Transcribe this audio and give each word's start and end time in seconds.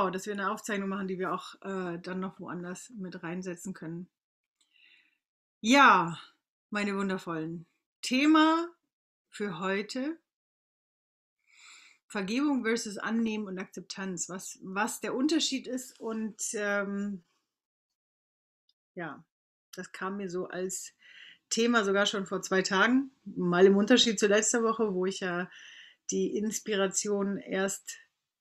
Genau, 0.00 0.08
dass 0.08 0.24
wir 0.24 0.32
eine 0.32 0.50
Aufzeichnung 0.50 0.88
machen, 0.88 1.08
die 1.08 1.18
wir 1.18 1.30
auch 1.30 1.56
äh, 1.56 1.98
dann 1.98 2.20
noch 2.20 2.40
woanders 2.40 2.88
mit 2.96 3.22
reinsetzen 3.22 3.74
können. 3.74 4.08
Ja, 5.60 6.18
meine 6.70 6.96
wundervollen. 6.96 7.66
Thema 8.00 8.66
für 9.28 9.58
heute. 9.58 10.18
Vergebung 12.06 12.64
versus 12.64 12.96
Annehmen 12.96 13.46
und 13.46 13.58
Akzeptanz. 13.58 14.30
Was, 14.30 14.58
was 14.62 15.02
der 15.02 15.14
Unterschied 15.14 15.66
ist 15.66 16.00
und 16.00 16.42
ähm, 16.54 17.22
ja, 18.94 19.22
das 19.74 19.92
kam 19.92 20.16
mir 20.16 20.30
so 20.30 20.46
als 20.46 20.94
Thema 21.50 21.84
sogar 21.84 22.06
schon 22.06 22.24
vor 22.24 22.40
zwei 22.40 22.62
Tagen. 22.62 23.10
Mal 23.26 23.66
im 23.66 23.76
Unterschied 23.76 24.18
zu 24.18 24.28
letzter 24.28 24.62
Woche, 24.62 24.94
wo 24.94 25.04
ich 25.04 25.20
ja 25.20 25.50
die 26.10 26.38
Inspiration 26.38 27.36
erst 27.36 27.98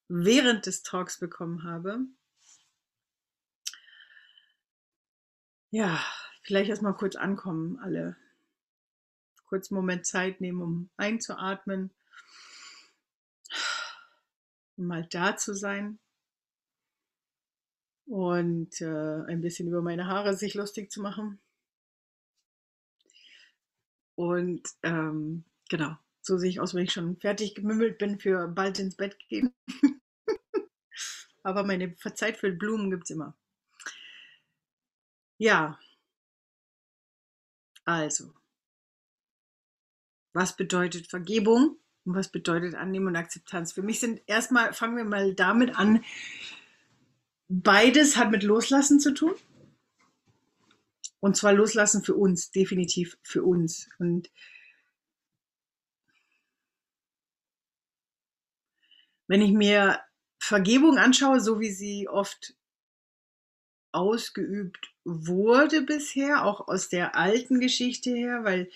während 0.09 0.65
des 0.65 0.83
Talks 0.83 1.19
bekommen 1.19 1.63
habe. 1.63 1.99
Ja, 5.71 6.03
vielleicht 6.41 6.69
erstmal 6.69 6.95
kurz 6.95 7.15
ankommen, 7.15 7.79
alle. 7.79 8.17
Kurz 9.45 9.71
einen 9.71 9.77
Moment 9.77 10.05
Zeit 10.05 10.41
nehmen, 10.41 10.61
um 10.61 10.89
einzuatmen, 10.97 11.91
um 14.77 14.87
mal 14.87 15.05
da 15.05 15.37
zu 15.37 15.53
sein 15.53 15.99
und 18.05 18.81
äh, 18.81 19.23
ein 19.27 19.41
bisschen 19.41 19.67
über 19.67 19.81
meine 19.83 20.07
Haare 20.07 20.35
sich 20.35 20.55
lustig 20.55 20.91
zu 20.91 21.01
machen. 21.01 21.39
Und 24.15 24.67
ähm, 24.83 25.45
genau, 25.69 25.95
so 26.21 26.37
sehe 26.37 26.49
ich 26.49 26.59
aus, 26.59 26.73
wenn 26.73 26.83
ich 26.83 26.93
schon 26.93 27.17
fertig 27.17 27.55
gemümmelt 27.55 27.97
bin 27.97 28.19
für 28.19 28.47
bald 28.47 28.79
ins 28.79 28.95
Bett 28.95 29.17
gehen. 29.29 29.53
Aber 31.43 31.63
meine 31.63 31.95
Zeit 32.15 32.37
für 32.37 32.51
Blumen 32.51 32.91
gibt 32.91 33.03
es 33.05 33.11
immer. 33.11 33.35
Ja, 35.37 35.79
also, 37.89 38.35
was 40.31 40.55
bedeutet 40.55 41.07
Vergebung 41.07 41.77
und 42.05 42.13
was 42.13 42.31
bedeutet 42.31 42.75
Annehmen 42.75 43.07
und 43.07 43.15
Akzeptanz? 43.15 43.73
Für 43.73 43.81
mich 43.81 43.99
sind 43.99 44.21
erstmal, 44.27 44.73
fangen 44.73 44.95
wir 44.95 45.05
mal 45.05 45.33
damit 45.33 45.75
an, 45.75 46.03
beides 47.47 48.15
hat 48.15 48.29
mit 48.29 48.43
Loslassen 48.43 48.99
zu 48.99 49.15
tun. 49.15 49.33
Und 51.19 51.35
zwar 51.35 51.53
Loslassen 51.53 52.03
für 52.03 52.13
uns, 52.13 52.51
definitiv 52.51 53.17
für 53.23 53.43
uns. 53.43 53.89
Und 53.97 54.29
wenn 59.29 59.41
ich 59.41 59.53
mir 59.53 59.99
Vergebung 60.39 60.97
anschaue, 60.97 61.39
so 61.39 61.59
wie 61.59 61.69
sie 61.69 62.09
oft 62.09 62.55
ausgeübt 63.91 64.91
wurde 65.05 65.83
bisher, 65.83 66.45
auch 66.45 66.67
aus 66.67 66.89
der 66.89 67.15
alten 67.15 67.59
Geschichte 67.59 68.09
her, 68.09 68.43
weil 68.43 68.69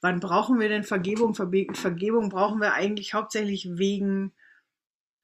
wann 0.00 0.20
brauchen 0.20 0.60
wir 0.60 0.68
denn 0.68 0.84
Vergebung? 0.84 1.34
Vergebung 1.34 2.28
brauchen 2.28 2.60
wir 2.60 2.74
eigentlich 2.74 3.12
hauptsächlich 3.12 3.76
wegen 3.76 4.32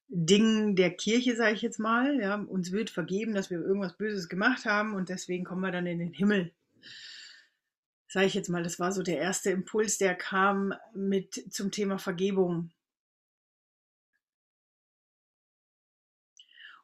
Dingen 0.08 0.74
der 0.74 0.90
Kirche, 0.90 1.36
sage 1.36 1.54
ich 1.54 1.62
jetzt 1.62 1.78
mal. 1.78 2.20
Ja, 2.20 2.34
uns 2.34 2.72
wird 2.72 2.90
vergeben, 2.90 3.34
dass 3.34 3.50
wir 3.50 3.60
irgendwas 3.60 3.96
Böses 3.96 4.28
gemacht 4.28 4.64
haben 4.64 4.94
und 4.94 5.08
deswegen 5.08 5.44
kommen 5.44 5.60
wir 5.60 5.70
dann 5.70 5.86
in 5.86 6.00
den 6.00 6.12
Himmel. 6.12 6.52
Sage 8.08 8.26
ich 8.26 8.34
jetzt 8.34 8.48
mal, 8.48 8.64
das 8.64 8.80
war 8.80 8.90
so 8.90 9.02
der 9.02 9.18
erste 9.18 9.50
Impuls, 9.50 9.98
der 9.98 10.16
kam 10.16 10.74
mit 10.94 11.52
zum 11.52 11.70
Thema 11.70 11.98
Vergebung. 11.98 12.72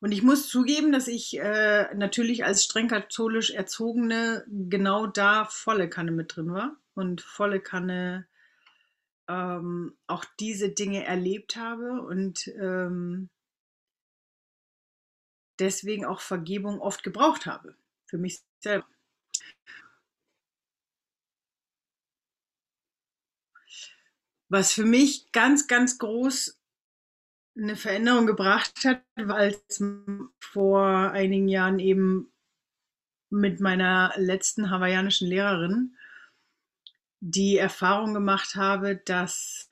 Und 0.04 0.12
ich 0.12 0.22
muss 0.22 0.50
zugeben, 0.50 0.92
dass 0.92 1.08
ich 1.08 1.38
äh, 1.38 1.94
natürlich 1.94 2.44
als 2.44 2.62
streng 2.62 2.88
katholisch 2.88 3.52
Erzogene 3.52 4.44
genau 4.46 5.06
da 5.06 5.46
volle 5.46 5.88
Kanne 5.88 6.10
mit 6.10 6.36
drin 6.36 6.52
war 6.52 6.76
und 6.92 7.22
volle 7.22 7.58
Kanne 7.58 8.28
ähm, 9.28 9.96
auch 10.06 10.26
diese 10.38 10.68
Dinge 10.68 11.06
erlebt 11.06 11.56
habe 11.56 12.02
und 12.02 12.48
ähm, 12.48 13.30
deswegen 15.58 16.04
auch 16.04 16.20
Vergebung 16.20 16.80
oft 16.80 17.02
gebraucht 17.02 17.46
habe 17.46 17.74
für 18.04 18.18
mich 18.18 18.42
selber. 18.60 18.86
Was 24.50 24.70
für 24.70 24.84
mich 24.84 25.32
ganz, 25.32 25.66
ganz 25.66 25.96
groß 25.96 26.58
eine 27.56 27.76
Veränderung 27.76 28.26
gebracht 28.26 28.84
hat, 28.84 29.02
als 29.16 29.82
vor 30.40 30.86
einigen 31.12 31.48
Jahren 31.48 31.78
eben 31.78 32.32
mit 33.30 33.60
meiner 33.60 34.12
letzten 34.16 34.70
hawaiianischen 34.70 35.28
Lehrerin 35.28 35.96
die 37.20 37.56
Erfahrung 37.56 38.12
gemacht 38.12 38.54
habe, 38.54 38.96
dass 38.96 39.70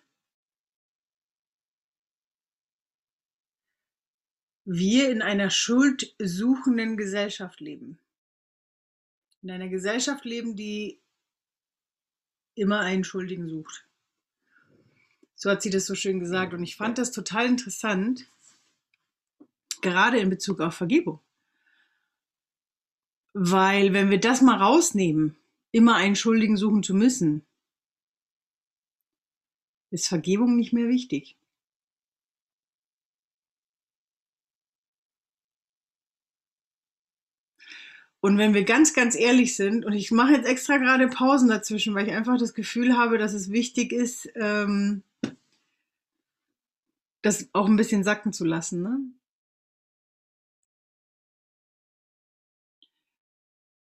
wir 4.65 5.11
in 5.11 5.23
einer 5.23 5.51
schuldsuchenden 5.51 6.97
Gesellschaft 6.97 7.61
leben. 7.61 7.99
In 9.43 9.51
einer 9.51 9.69
Gesellschaft 9.69 10.25
leben, 10.25 10.55
die 10.55 11.01
immer 12.55 12.81
einen 12.81 13.05
Schuldigen 13.05 13.49
sucht. 13.49 13.87
So 15.43 15.51
hat 15.51 15.61
sie 15.61 15.71
das 15.71 15.87
so 15.87 15.97
schön 15.97 16.21
gesagt. 16.21 16.55
Und 16.55 16.63
ich 16.63 16.77
fand 16.77 16.99
das 16.99 17.11
total 17.11 17.47
interessant, 17.47 18.29
gerade 19.81 20.21
in 20.21 20.31
Bezug 20.31 20.61
auf 20.61 20.77
Vergebung. 20.77 21.19
Weil 23.33 23.93
wenn 23.93 24.09
wir 24.09 24.21
das 24.21 24.41
mal 24.41 24.59
rausnehmen, 24.63 25.37
immer 25.73 25.97
einen 25.97 26.15
Schuldigen 26.15 26.57
suchen 26.57 26.85
zu 26.85 26.95
müssen, 26.95 27.45
ist 29.91 30.07
Vergebung 30.07 30.55
nicht 30.55 30.73
mehr 30.73 30.87
wichtig. 30.87 31.37
Und 38.21 38.39
wenn 38.39 38.55
wir 38.55 38.63
ganz, 38.63 38.95
ganz 38.95 39.17
ehrlich 39.17 39.57
sind, 39.57 39.85
und 39.85 39.95
ich 39.95 40.13
mache 40.13 40.35
jetzt 40.35 40.47
extra 40.47 40.77
gerade 40.77 41.09
Pausen 41.09 41.49
dazwischen, 41.49 41.97
weil 41.97 42.07
ich 42.07 42.15
einfach 42.15 42.39
das 42.39 42.55
Gefühl 42.55 42.97
habe, 42.97 43.19
dass 43.19 43.33
es 43.33 43.51
wichtig 43.51 43.91
ist, 43.91 44.31
ähm, 44.37 45.03
das 47.23 47.49
auch 47.53 47.67
ein 47.67 47.77
bisschen 47.77 48.05
sacken 48.05 48.33
zu 48.33 48.45
lassen. 48.45 48.83
Ne? 48.83 48.99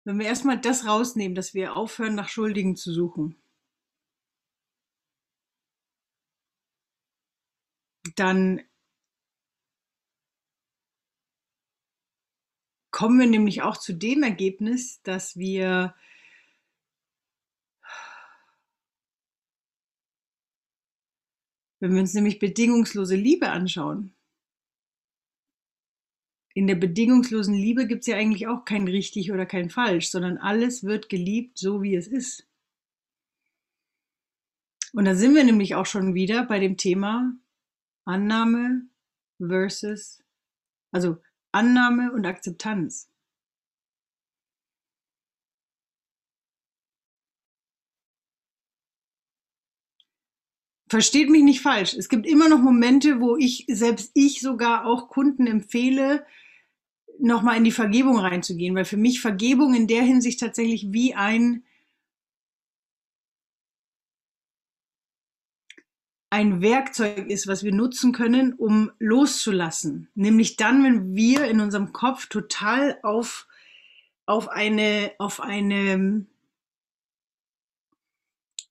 Wenn 0.05 0.19
wir 0.19 0.25
erstmal 0.25 0.59
das 0.59 0.85
rausnehmen, 0.85 1.35
dass 1.35 1.53
wir 1.53 1.75
aufhören, 1.75 2.15
nach 2.15 2.29
Schuldigen 2.29 2.75
zu 2.75 2.93
suchen, 2.93 3.35
dann 8.15 8.61
kommen 12.91 13.19
wir 13.19 13.27
nämlich 13.27 13.61
auch 13.61 13.77
zu 13.77 13.93
dem 13.93 14.23
Ergebnis, 14.23 15.01
dass 15.01 15.37
wir 15.37 15.95
Wenn 21.85 21.93
wir 21.93 22.01
uns 22.01 22.15
nämlich 22.15 22.39
bedingungslose 22.39 23.15
Liebe 23.15 23.51
anschauen, 23.51 24.15
in 26.55 26.65
der 26.65 26.73
bedingungslosen 26.73 27.53
Liebe 27.53 27.85
gibt 27.85 28.01
es 28.01 28.07
ja 28.07 28.17
eigentlich 28.17 28.47
auch 28.47 28.65
kein 28.65 28.87
richtig 28.87 29.31
oder 29.31 29.45
kein 29.45 29.69
falsch, 29.69 30.09
sondern 30.09 30.39
alles 30.39 30.83
wird 30.83 31.09
geliebt, 31.09 31.59
so 31.59 31.83
wie 31.83 31.93
es 31.93 32.07
ist. 32.07 32.47
Und 34.93 35.05
da 35.05 35.13
sind 35.13 35.35
wir 35.35 35.43
nämlich 35.43 35.75
auch 35.75 35.85
schon 35.85 36.15
wieder 36.15 36.47
bei 36.47 36.57
dem 36.57 36.75
Thema 36.75 37.37
Annahme 38.03 38.87
versus, 39.37 40.23
also 40.91 41.21
Annahme 41.51 42.11
und 42.13 42.25
Akzeptanz. 42.25 43.11
Versteht 50.87 51.29
mich 51.29 51.41
nicht 51.41 51.61
falsch. 51.61 51.95
Es 51.95 52.09
gibt 52.09 52.27
immer 52.27 52.47
noch 52.47 52.59
Momente, 52.59 53.19
wo 53.19 53.35
ich, 53.37 53.65
selbst 53.67 54.11
ich 54.13 54.41
sogar 54.41 54.85
auch 54.85 55.09
Kunden 55.09 55.47
empfehle, 55.47 56.25
nochmal 57.19 57.57
in 57.57 57.63
die 57.63 57.71
Vergebung 57.71 58.19
reinzugehen, 58.19 58.75
weil 58.75 58.85
für 58.85 58.97
mich 58.97 59.19
Vergebung 59.19 59.73
in 59.73 59.87
der 59.87 60.03
Hinsicht 60.03 60.39
tatsächlich 60.39 60.91
wie 60.91 61.15
ein, 61.15 61.63
ein 66.29 66.61
Werkzeug 66.61 67.29
ist, 67.29 67.47
was 67.47 67.63
wir 67.63 67.73
nutzen 67.73 68.11
können, 68.11 68.53
um 68.53 68.91
loszulassen. 68.99 70.09
Nämlich 70.13 70.55
dann, 70.55 70.83
wenn 70.83 71.15
wir 71.15 71.45
in 71.45 71.61
unserem 71.61 71.93
Kopf 71.93 72.27
total 72.27 72.99
auf, 73.01 73.47
auf 74.27 74.49
eine, 74.49 75.13
auf 75.17 75.39
eine, 75.39 76.27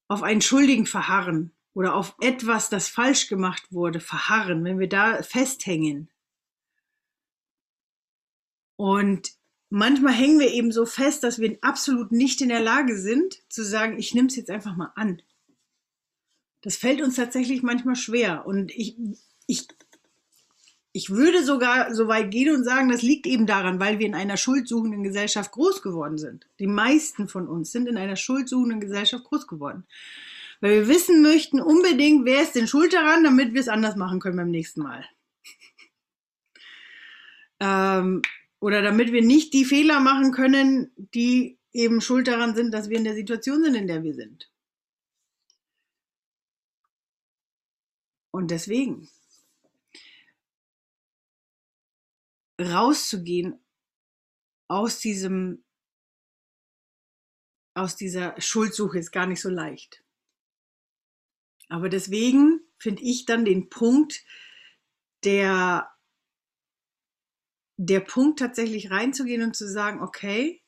auf 0.07 0.23
einen 0.23 0.43
Schuldigen 0.43 0.87
verharren 0.87 1.54
oder 1.75 1.95
auf 1.95 2.15
etwas, 2.21 2.71
das 2.71 2.89
falsch 2.89 3.29
gemacht 3.29 3.73
wurde, 3.73 4.01
verharren, 4.01 4.65
wenn 4.65 4.79
wir 4.79 4.89
da 4.89 5.23
festhängen, 5.23 6.09
Und 8.77 9.33
manchmal 9.71 10.13
hängen 10.13 10.41
wir 10.41 10.53
eben 10.53 10.73
so 10.73 10.87
fest, 10.87 11.23
dass 11.23 11.39
wir 11.39 11.59
absolut 11.61 12.13
nicht 12.13 12.41
in 12.41 12.49
der 12.49 12.61
Lage 12.61 12.99
sind, 12.99 13.41
zu 13.49 13.65
sagen, 13.65 13.99
ich 13.99 14.15
nehme 14.15 14.29
es 14.29 14.37
jetzt 14.37 14.51
einfach 14.51 14.77
mal 14.77 14.93
an. 14.97 15.23
Das 16.63 16.77
fällt 16.77 17.03
uns 17.03 17.17
tatsächlich 17.17 17.63
manchmal 17.63 17.97
schwer. 17.97 18.47
Und 18.47 18.73
ich, 18.73 18.97
ich, 19.47 19.69
ich 20.93 21.11
würde 21.11 21.45
sogar 21.45 21.95
so 21.95 22.09
weit 22.09 22.31
gehen 22.31 22.55
und 22.55 22.65
sagen, 22.65 22.89
das 22.89 23.03
liegt 23.03 23.27
eben 23.27 23.47
daran, 23.47 23.81
weil 23.81 23.99
wir 23.99 24.07
in 24.07 24.15
einer 24.15 24.37
schuldsuchenden 24.37 25.03
Gesellschaft 25.03 25.53
groß 25.53 25.83
geworden 25.83 26.19
sind. 26.19 26.47
Die 26.59 26.67
meisten 26.67 27.29
von 27.29 27.47
uns 27.47 27.71
sind 27.71 27.87
in 27.87 27.99
einer 27.99 28.17
schuldsuchenden 28.17 28.81
Gesellschaft 28.81 29.25
groß 29.25 29.47
geworden. 29.47 29.87
Weil 30.61 30.81
wir 30.81 30.89
wissen 30.89 31.23
möchten 31.23 31.61
unbedingt, 31.61 32.25
wer 32.25 32.43
ist 32.43 32.55
denn 32.55 32.69
schuld 32.69 32.93
daran, 32.93 33.25
damit 33.25 33.55
wir 33.55 33.61
es 33.61 33.69
anders 33.69 33.97
machen 33.97 34.21
können 34.21 34.37
beim 34.37 34.51
nächsten 34.51 34.83
Mal. 34.83 35.05
ähm, 37.61 38.23
oder 38.61 38.83
damit 38.83 39.13
wir 39.13 39.23
nicht 39.23 39.53
die 39.53 39.65
Fehler 39.65 40.01
machen 40.01 40.33
können, 40.33 40.93
die 40.97 41.59
eben 41.73 42.01
schuld 42.01 42.29
daran 42.29 42.55
sind, 42.55 42.73
dass 42.73 42.89
wir 42.89 42.97
in 42.97 43.05
der 43.05 43.15
Situation 43.15 43.63
sind, 43.63 43.75
in 43.75 43.87
der 43.87 44.03
wir 44.03 44.15
sind. 44.15 44.51
Und 48.31 48.51
deswegen 48.51 49.09
rauszugehen 52.61 53.61
aus 54.69 54.99
diesem 55.01 55.65
aus 57.77 57.97
dieser 57.97 58.41
Schuldsuche 58.41 58.99
ist 58.99 59.11
gar 59.11 59.27
nicht 59.27 59.41
so 59.41 59.49
leicht. 59.49 60.04
Aber 61.69 61.89
deswegen 61.89 62.61
finde 62.79 63.03
ich 63.03 63.25
dann 63.27 63.45
den 63.45 63.69
Punkt 63.69 64.25
der 65.25 65.91
der 67.77 68.01
Punkt 68.01 68.39
tatsächlich 68.39 68.91
reinzugehen 68.91 69.43
und 69.43 69.57
zu 69.57 69.69
sagen, 69.69 70.01
okay, 70.01 70.63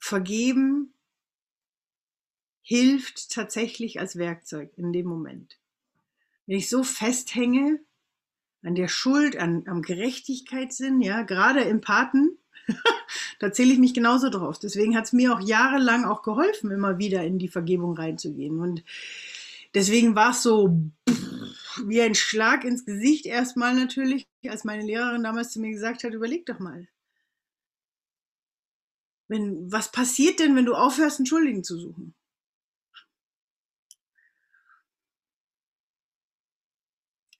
vergeben 0.00 0.92
hilft 2.62 3.30
tatsächlich 3.30 4.00
als 4.00 4.16
Werkzeug 4.16 4.76
in 4.76 4.92
dem 4.92 5.06
Moment. 5.06 5.60
Wenn 6.46 6.56
ich 6.56 6.68
so 6.68 6.82
festhänge 6.82 7.78
an 8.62 8.74
der 8.74 8.88
Schuld, 8.88 9.36
an, 9.36 9.68
am 9.68 9.82
Gerechtigkeitssinn, 9.82 11.00
ja, 11.00 11.22
gerade 11.22 11.60
im 11.60 11.80
Paten, 11.80 12.39
da 13.38 13.52
zähle 13.52 13.72
ich 13.72 13.78
mich 13.78 13.94
genauso 13.94 14.30
drauf. 14.30 14.58
Deswegen 14.58 14.96
hat 14.96 15.06
es 15.06 15.12
mir 15.12 15.34
auch 15.34 15.40
jahrelang 15.40 16.04
auch 16.04 16.22
geholfen, 16.22 16.70
immer 16.70 16.98
wieder 16.98 17.24
in 17.24 17.38
die 17.38 17.48
Vergebung 17.48 17.96
reinzugehen. 17.96 18.60
Und 18.60 18.84
deswegen 19.74 20.14
war 20.14 20.30
es 20.30 20.42
so 20.42 20.80
wie 21.86 22.02
ein 22.02 22.14
Schlag 22.14 22.64
ins 22.64 22.84
Gesicht 22.84 23.26
erstmal 23.26 23.74
natürlich, 23.74 24.28
als 24.46 24.64
meine 24.64 24.84
Lehrerin 24.84 25.22
damals 25.22 25.52
zu 25.52 25.60
mir 25.60 25.70
gesagt 25.70 26.04
hat, 26.04 26.12
überleg 26.12 26.46
doch 26.46 26.58
mal. 26.58 26.88
Wenn, 29.28 29.70
was 29.70 29.92
passiert 29.92 30.40
denn, 30.40 30.56
wenn 30.56 30.66
du 30.66 30.74
aufhörst, 30.74 31.20
einen 31.20 31.26
Schuldigen 31.26 31.62
zu 31.62 31.78
suchen? 31.78 32.14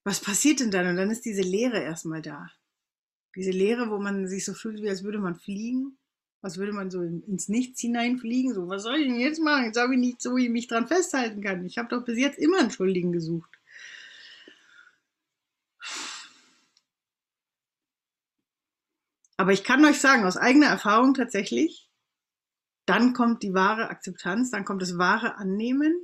Was 0.05 0.21
passiert 0.21 0.61
denn 0.61 0.71
dann? 0.71 0.87
Und 0.87 0.97
dann 0.97 1.11
ist 1.11 1.25
diese 1.25 1.43
Leere 1.43 1.81
erstmal 1.81 2.23
da. 2.23 2.51
Diese 3.37 3.51
Leere, 3.51 3.91
wo 3.91 3.99
man 3.99 4.27
sich 4.27 4.45
so 4.45 4.55
fühlt, 4.55 4.83
wie 4.83 4.89
als 4.89 5.05
würde 5.05 5.19
man 5.19 5.37
fliegen. 5.37 5.97
Was 6.43 6.57
würde 6.57 6.73
man 6.73 6.91
so 6.91 7.03
ins 7.03 7.49
Nichts 7.49 7.81
hineinfliegen? 7.81 8.55
So, 8.55 8.69
was 8.69 8.83
soll 8.83 8.97
ich 8.97 9.07
denn 9.07 9.21
jetzt 9.21 9.41
machen? 9.41 9.67
Jetzt 9.67 9.79
habe 9.79 9.95
ich 9.95 10.01
nicht 10.01 10.23
so, 10.23 10.37
wie 10.37 10.45
ich 10.45 10.51
mich 10.51 10.69
dran 10.69 10.89
festhalten 10.89 11.43
kann. 11.43 11.67
Ich 11.67 11.77
habe 11.77 11.89
doch 11.89 12.05
bis 12.05 12.19
jetzt 12.19 12.39
immer 12.39 12.59
einen 12.59 12.71
Schuldigen 12.71 13.13
gesucht. 13.13 13.51
Aber 19.37 19.53
ich 19.53 19.65
kann 19.65 19.85
euch 19.85 19.99
sagen, 19.99 20.25
aus 20.25 20.37
eigener 20.37 20.67
Erfahrung 20.67 21.15
tatsächlich, 21.15 21.89
dann 22.85 23.15
kommt 23.15 23.43
die 23.43 23.55
wahre 23.55 23.89
Akzeptanz, 23.89 24.51
dann 24.51 24.65
kommt 24.65 24.83
das 24.83 24.99
wahre 24.99 25.37
Annehmen. 25.37 25.95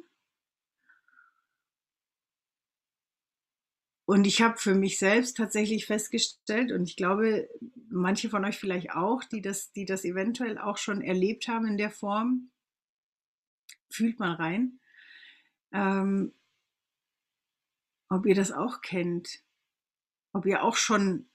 Und 4.07 4.25
ich 4.25 4.41
habe 4.41 4.57
für 4.57 4.75
mich 4.75 4.99
selbst 4.99 5.37
tatsächlich 5.37 5.87
festgestellt, 5.87 6.71
und 6.71 6.89
ich 6.89 6.97
glaube, 6.97 7.51
manche 7.89 8.31
von 8.31 8.45
euch 8.45 8.57
vielleicht 8.57 8.93
auch, 8.93 9.25
die 9.25 9.43
das, 9.43 9.73
die 9.73 9.85
das 9.85 10.05
eventuell 10.05 10.59
auch 10.59 10.79
schon 10.79 11.03
erlebt 11.03 11.49
haben 11.49 11.67
in 11.67 11.77
der 11.77 11.91
Form, 11.91 12.51
fühlt 13.91 14.21
mal 14.21 14.35
rein, 14.35 14.79
ähm, 15.73 16.33
ob 18.09 18.27
ihr 18.27 18.37
das 18.37 18.53
auch 18.53 18.81
kennt, 18.81 19.41
ob 20.33 20.47
ihr 20.47 20.63
auch 20.63 20.77
schon 20.77 21.27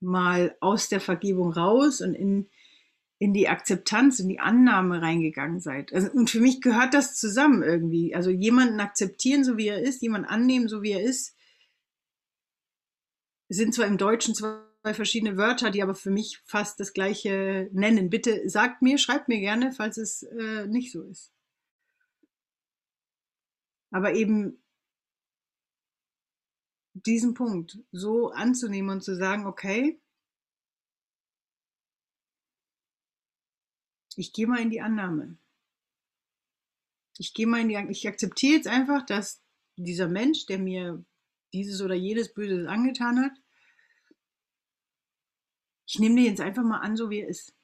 mal 0.00 0.56
aus 0.60 0.88
der 0.88 1.00
Vergebung 1.00 1.52
raus 1.52 2.00
und 2.00 2.14
in, 2.14 2.48
in 3.18 3.34
die 3.34 3.48
Akzeptanz, 3.48 4.18
in 4.18 4.28
die 4.28 4.40
Annahme 4.40 5.02
reingegangen 5.02 5.60
seid. 5.60 5.92
Also, 5.92 6.10
und 6.12 6.30
für 6.30 6.40
mich 6.40 6.62
gehört 6.62 6.94
das 6.94 7.16
zusammen 7.16 7.62
irgendwie. 7.62 8.14
Also 8.14 8.30
jemanden 8.30 8.80
akzeptieren, 8.80 9.44
so 9.44 9.58
wie 9.58 9.68
er 9.68 9.82
ist, 9.82 10.00
jemanden 10.00 10.28
annehmen, 10.28 10.68
so 10.68 10.82
wie 10.82 10.92
er 10.92 11.02
ist, 11.02 11.35
sind 13.48 13.74
zwar 13.74 13.86
im 13.86 13.98
Deutschen 13.98 14.34
zwei 14.34 14.94
verschiedene 14.94 15.36
Wörter, 15.36 15.70
die 15.70 15.82
aber 15.82 15.94
für 15.94 16.10
mich 16.10 16.38
fast 16.44 16.80
das 16.80 16.92
gleiche 16.92 17.68
nennen. 17.72 18.10
Bitte 18.10 18.48
sagt 18.48 18.82
mir, 18.82 18.98
schreibt 18.98 19.28
mir 19.28 19.40
gerne, 19.40 19.72
falls 19.72 19.96
es 19.96 20.22
äh, 20.22 20.66
nicht 20.66 20.92
so 20.92 21.02
ist. 21.02 21.32
Aber 23.90 24.14
eben 24.14 24.62
diesen 26.92 27.34
Punkt 27.34 27.78
so 27.92 28.30
anzunehmen 28.30 28.90
und 28.90 29.02
zu 29.02 29.16
sagen, 29.16 29.46
okay, 29.46 30.00
ich 34.16 34.32
gehe 34.32 34.46
mal 34.46 34.60
in 34.60 34.70
die 34.70 34.80
Annahme. 34.80 35.36
Ich 37.18 37.34
gehe 37.34 37.46
mal 37.46 37.60
in 37.60 37.68
die, 37.68 37.90
ich 37.90 38.08
akzeptiere 38.08 38.56
jetzt 38.56 38.66
einfach, 38.66 39.04
dass 39.04 39.42
dieser 39.76 40.08
Mensch, 40.08 40.46
der 40.46 40.58
mir 40.58 41.04
dieses 41.56 41.80
oder 41.80 41.94
jenes 41.94 42.32
Böses 42.32 42.66
angetan 42.68 43.18
hat, 43.24 43.32
ich 45.86 45.98
nehme 45.98 46.16
den 46.16 46.24
jetzt 46.24 46.40
einfach 46.40 46.62
mal 46.62 46.80
an, 46.80 46.96
so 46.96 47.10
wie 47.10 47.20
er 47.20 47.28
ist. 47.28 47.54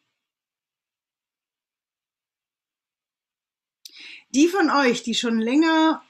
Die 4.31 4.49
von 4.49 4.71
euch, 4.71 5.03
die 5.03 5.15
schon 5.15 5.39
länger 5.39 6.03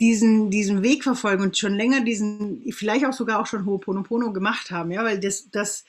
diesen, 0.00 0.50
diesen 0.50 0.82
Weg 0.82 1.04
verfolgen 1.04 1.42
und 1.42 1.56
schon 1.56 1.74
länger 1.74 2.02
diesen, 2.02 2.70
vielleicht 2.72 3.06
auch 3.06 3.14
sogar 3.14 3.40
auch 3.40 3.46
schon 3.46 3.64
Ho'oponopono 3.64 4.32
gemacht 4.32 4.70
haben, 4.70 4.90
ja, 4.90 5.02
weil 5.04 5.18
das, 5.18 5.50
das, 5.50 5.84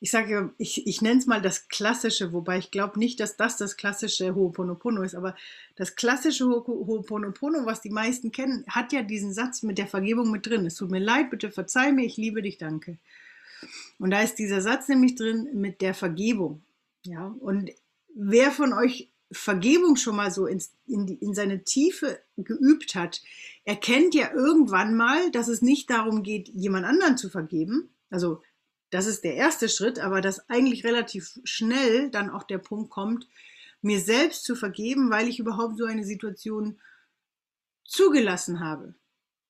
ich 0.00 0.10
sage, 0.10 0.52
ich, 0.56 0.86
ich 0.86 1.02
nenne 1.02 1.20
es 1.20 1.26
mal 1.26 1.42
das 1.42 1.68
Klassische, 1.68 2.32
wobei 2.32 2.58
ich 2.58 2.70
glaube 2.70 2.98
nicht, 2.98 3.20
dass 3.20 3.36
das 3.36 3.58
das 3.58 3.76
klassische 3.76 4.34
Ho'oponopono 4.34 5.02
ist, 5.02 5.14
aber 5.14 5.36
das 5.76 5.94
klassische 5.94 6.44
Ho'oponopono, 6.44 7.66
was 7.66 7.82
die 7.82 7.90
meisten 7.90 8.32
kennen, 8.32 8.64
hat 8.66 8.94
ja 8.94 9.02
diesen 9.02 9.34
Satz 9.34 9.62
mit 9.62 9.76
der 9.76 9.86
Vergebung 9.86 10.30
mit 10.30 10.46
drin. 10.46 10.64
Es 10.64 10.76
tut 10.76 10.90
mir 10.90 11.00
leid, 11.00 11.28
bitte 11.28 11.50
verzeih 11.50 11.92
mir, 11.92 12.06
ich 12.06 12.16
liebe 12.16 12.40
dich, 12.40 12.56
danke. 12.56 12.98
Und 13.98 14.10
da 14.10 14.22
ist 14.22 14.36
dieser 14.36 14.62
Satz 14.62 14.88
nämlich 14.88 15.16
drin 15.16 15.50
mit 15.52 15.82
der 15.82 15.92
Vergebung. 15.92 16.62
Ja, 17.04 17.34
und 17.40 17.70
wer 18.14 18.50
von 18.50 18.72
euch 18.72 19.10
Vergebung 19.32 19.96
schon 19.96 20.16
mal 20.16 20.30
so 20.30 20.46
ins, 20.46 20.72
in, 20.86 21.06
die, 21.06 21.14
in 21.14 21.34
seine 21.34 21.62
Tiefe 21.62 22.20
geübt 22.36 22.94
hat, 22.94 23.22
erkennt 23.64 24.14
ja 24.14 24.32
irgendwann 24.32 24.96
mal, 24.96 25.30
dass 25.30 25.48
es 25.48 25.60
nicht 25.62 25.90
darum 25.90 26.22
geht, 26.22 26.48
jemand 26.48 26.86
anderen 26.86 27.16
zu 27.18 27.28
vergeben. 27.28 27.90
Also 28.08 28.42
das 28.90 29.06
ist 29.06 29.24
der 29.24 29.34
erste 29.34 29.68
Schritt, 29.68 29.98
aber 29.98 30.20
dass 30.20 30.48
eigentlich 30.50 30.84
relativ 30.84 31.38
schnell 31.44 32.10
dann 32.10 32.30
auch 32.30 32.42
der 32.42 32.58
Punkt 32.58 32.90
kommt, 32.90 33.26
mir 33.82 34.00
selbst 34.00 34.44
zu 34.44 34.54
vergeben, 34.54 35.10
weil 35.10 35.28
ich 35.28 35.38
überhaupt 35.38 35.78
so 35.78 35.84
eine 35.84 36.04
Situation 36.04 36.80
zugelassen 37.84 38.60
habe. 38.60 38.94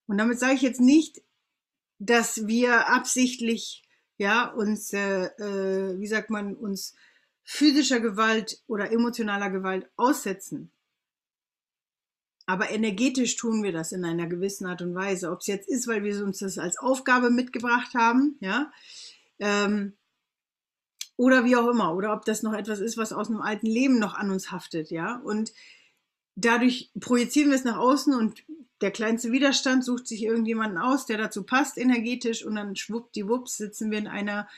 Und 0.07 0.19
damit 0.19 0.39
sage 0.39 0.55
ich 0.55 0.63
jetzt 0.63 0.81
nicht, 0.81 1.23
dass 1.99 2.47
wir 2.47 2.89
absichtlich 2.89 3.83
ja 4.19 4.51
uns, 4.51 4.93
äh, 4.93 5.27
äh, 5.27 5.99
wie 5.99 6.07
sagt 6.07 6.31
man, 6.31 6.55
uns 6.55 6.95
physischer 7.43 8.01
Gewalt 8.01 8.63
oder 8.67 8.93
emotionaler 8.93 9.51
Gewalt 9.51 9.89
aussetzen. 9.97 10.71
Aber 12.47 12.71
energetisch 12.71 13.37
tun 13.37 13.63
wir 13.63 13.73
das 13.73 13.93
in 13.93 14.05
einer 14.05 14.27
gewissen 14.27 14.67
Art 14.67 14.83
und 14.83 14.95
Weise. 14.95 15.31
Ob 15.31 15.41
es 15.41 15.47
jetzt 15.47 15.69
ist, 15.69 15.87
weil 15.87 16.03
wir 16.03 16.25
uns 16.25 16.39
das 16.39 16.59
als 16.59 16.79
Aufgabe 16.79 17.31
mitgebracht 17.31 17.95
haben, 17.95 18.37
ja, 18.41 18.73
ähm, 19.41 19.95
oder 21.17 21.45
wie 21.45 21.57
auch 21.57 21.69
immer, 21.69 21.95
oder 21.95 22.15
ob 22.15 22.25
das 22.25 22.43
noch 22.43 22.55
etwas 22.55 22.81
ist, 22.81 22.97
was 22.97 23.13
aus 23.13 23.29
einem 23.29 23.43
alten 23.43 23.67
Leben 23.67 23.99
noch 23.99 24.15
an 24.15 24.31
uns 24.31 24.51
haftet, 24.51 24.91
ja. 24.91 25.17
Und 25.17 25.53
dadurch 26.35 26.91
projizieren 26.99 27.51
wir 27.51 27.57
es 27.57 27.65
nach 27.65 27.77
außen 27.77 28.15
und 28.15 28.43
der 28.81 28.91
kleinste 28.91 29.31
Widerstand 29.31 29.85
sucht 29.85 30.09
sich 30.09 30.23
irgendjemanden 30.23 30.79
aus, 30.79 31.05
der 31.05 31.19
dazu 31.19 31.43
passt 31.43 31.77
energetisch 31.77 32.45
und 32.45 32.55
dann 32.55 32.77
schwuppdiwupps 32.77 33.59
sitzen 33.59 33.91
wir 33.91 33.99
in 33.99 34.07
einer 34.07 34.49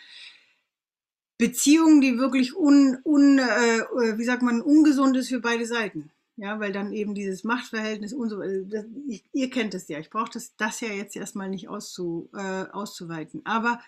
Beziehung, 1.38 2.00
die 2.00 2.18
wirklich 2.18 2.54
un, 2.54 2.98
un 3.04 3.40
äh, 3.40 4.16
wie 4.16 4.24
sagt 4.24 4.42
man, 4.42 4.62
ungesund 4.62 5.16
ist 5.16 5.28
für 5.28 5.40
beide 5.40 5.66
Seiten. 5.66 6.10
Ja, 6.36 6.60
weil 6.60 6.72
dann 6.72 6.92
eben 6.92 7.14
dieses 7.14 7.44
Machtverhältnis 7.44 8.12
und 8.14 8.30
so, 8.30 8.38
also 8.38 8.64
das, 8.64 8.86
ich, 9.06 9.22
ihr 9.32 9.50
kennt 9.50 9.74
es 9.74 9.86
ja, 9.88 9.98
ich 9.98 10.08
brauche 10.08 10.30
das, 10.32 10.56
das 10.56 10.80
ja 10.80 10.88
jetzt 10.88 11.14
erstmal 11.14 11.50
nicht 11.50 11.68
auszu, 11.68 12.30
äh, 12.32 12.64
auszuweiten. 12.72 13.42
Aber 13.44 13.80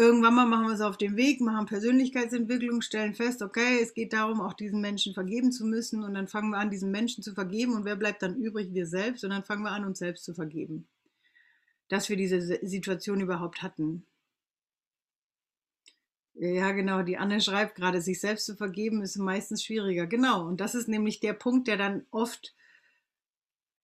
irgendwann 0.00 0.34
mal 0.34 0.46
machen 0.46 0.66
wir 0.66 0.74
es 0.74 0.80
auf 0.80 0.96
dem 0.96 1.16
Weg, 1.16 1.40
machen 1.40 1.66
Persönlichkeitsentwicklung, 1.66 2.80
stellen 2.80 3.14
fest, 3.14 3.42
okay, 3.42 3.80
es 3.82 3.92
geht 3.92 4.14
darum, 4.14 4.40
auch 4.40 4.54
diesen 4.54 4.80
Menschen 4.80 5.12
vergeben 5.12 5.52
zu 5.52 5.66
müssen 5.66 6.02
und 6.02 6.14
dann 6.14 6.26
fangen 6.26 6.50
wir 6.50 6.58
an, 6.58 6.70
diesen 6.70 6.90
Menschen 6.90 7.22
zu 7.22 7.34
vergeben 7.34 7.74
und 7.74 7.84
wer 7.84 7.96
bleibt 7.96 8.22
dann 8.22 8.36
übrig? 8.36 8.72
Wir 8.72 8.86
selbst 8.86 9.22
und 9.24 9.30
dann 9.30 9.44
fangen 9.44 9.62
wir 9.62 9.72
an, 9.72 9.84
uns 9.84 9.98
selbst 9.98 10.24
zu 10.24 10.34
vergeben. 10.34 10.88
Dass 11.88 12.08
wir 12.08 12.16
diese 12.16 12.40
Situation 12.66 13.20
überhaupt 13.20 13.62
hatten. 13.62 14.06
Ja, 16.34 16.72
genau. 16.72 17.02
Die 17.02 17.18
Anne 17.18 17.40
schreibt 17.40 17.74
gerade, 17.74 18.00
sich 18.00 18.20
selbst 18.20 18.46
zu 18.46 18.56
vergeben 18.56 19.02
ist 19.02 19.16
meistens 19.18 19.62
schwieriger. 19.62 20.06
Genau. 20.06 20.46
Und 20.46 20.60
das 20.60 20.74
ist 20.74 20.88
nämlich 20.88 21.20
der 21.20 21.34
Punkt, 21.34 21.68
der 21.68 21.76
dann 21.76 22.06
oft 22.10 22.54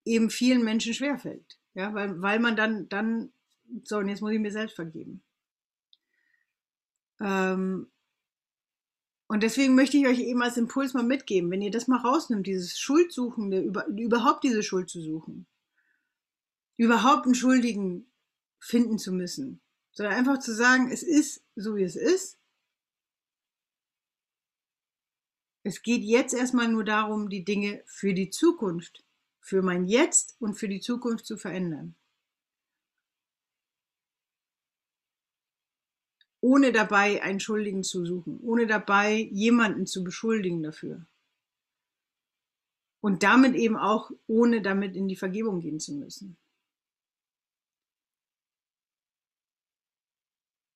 eben 0.05 0.31
vielen 0.31 0.65
Menschen 0.65 0.95
schwerfällt. 0.95 1.59
Ja, 1.75 1.93
weil, 1.93 2.23
weil 2.23 2.39
man 2.39 2.57
dann, 2.57 2.89
dann, 2.89 3.33
so, 3.85 3.99
und 3.99 4.09
jetzt 4.09 4.23
muss 4.23 4.33
ich 4.33 4.39
mir 4.39 4.53
selbst 4.53 4.77
vergeben. 4.77 5.21
Ähm, 7.21 7.91
und 9.29 9.43
deswegen 9.43 9.75
möchte 9.75 9.97
ich 9.97 10.07
euch 10.07 10.21
eben 10.21 10.43
als 10.43 10.57
Impuls 10.57 10.95
mal 10.95 11.03
mitgeben, 11.03 11.51
wenn 11.51 11.63
ihr 11.63 11.71
das 11.71 11.89
mal 11.89 11.99
rausnimmt, 11.99 12.47
dieses 12.47 12.79
Schuldsuchende, 12.79 13.61
über, 13.61 13.87
überhaupt 13.87 14.45
diese 14.45 14.63
Schuld 14.63 14.89
zu 14.89 15.01
suchen, 15.01 15.47
überhaupt 16.77 17.25
einen 17.25 17.35
Schuldigen 17.35 18.07
finden 18.61 18.99
zu 18.99 19.13
müssen, 19.13 19.61
sondern 19.93 20.15
einfach 20.15 20.39
zu 20.39 20.55
sagen, 20.55 20.91
es 20.93 21.03
ist 21.03 21.43
so, 21.57 21.77
wie 21.77 21.83
es 21.83 21.97
ist. 21.97 22.39
Es 25.65 25.83
geht 25.83 26.03
jetzt 26.03 26.33
erstmal 26.33 26.69
nur 26.69 26.85
darum, 26.85 27.29
die 27.29 27.45
Dinge 27.45 27.83
für 27.87 28.15
die 28.15 28.31
Zukunft, 28.31 29.05
für 29.41 29.63
mein 29.63 29.87
Jetzt 29.87 30.37
und 30.39 30.55
für 30.55 30.69
die 30.69 30.81
Zukunft 30.81 31.27
zu 31.27 31.37
verändern. 31.37 31.97
Ohne 36.41 36.73
dabei 36.73 37.23
einen 37.23 37.41
Schuldigen 37.41 37.83
zu 37.83 38.05
suchen, 38.05 38.39
ohne 38.43 38.67
dabei 38.67 39.29
jemanden 39.33 39.87
zu 39.87 40.05
beschuldigen 40.05 40.63
dafür. 40.63 41.07
Und 43.01 43.23
damit 43.23 43.55
eben 43.55 43.77
auch, 43.77 44.11
ohne 44.27 44.63
damit 44.63 44.97
in 44.97 45.09
die 45.09 45.17
Vergebung 45.17 45.61
gehen 45.61 45.81
zu 45.81 45.95
müssen. 45.95 46.37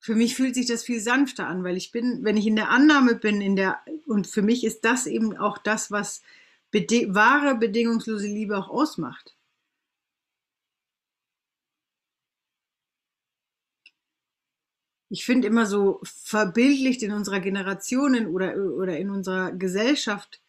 Für 0.02 0.14
mich 0.14 0.34
fühlt 0.34 0.54
sich 0.54 0.66
das 0.66 0.82
viel 0.82 1.00
sanfter 1.00 1.46
an, 1.46 1.62
weil 1.62 1.76
ich 1.76 1.92
bin, 1.92 2.24
wenn 2.24 2.38
ich 2.38 2.46
in 2.46 2.56
der 2.56 2.70
Annahme 2.70 3.16
bin, 3.16 3.42
in 3.42 3.54
der, 3.54 3.80
und 4.06 4.26
für 4.26 4.42
mich 4.42 4.64
ist 4.64 4.84
das 4.84 5.06
eben 5.06 5.36
auch 5.36 5.58
das, 5.58 5.90
was 5.90 6.22
bede 6.70 7.14
wahre 7.14 7.56
bedingungslose 7.56 8.26
Liebe 8.26 8.56
auch 8.56 8.68
ausmacht. 8.68 9.36
Ich 15.10 15.24
finde 15.24 15.48
immer 15.48 15.66
so 15.66 16.00
verbildlicht 16.04 17.02
in 17.02 17.12
unserer 17.12 17.40
Generation 17.40 18.28
oder, 18.28 18.56
oder 18.56 18.96
in 18.96 19.10
unserer 19.10 19.50
Gesellschaft 19.50 20.40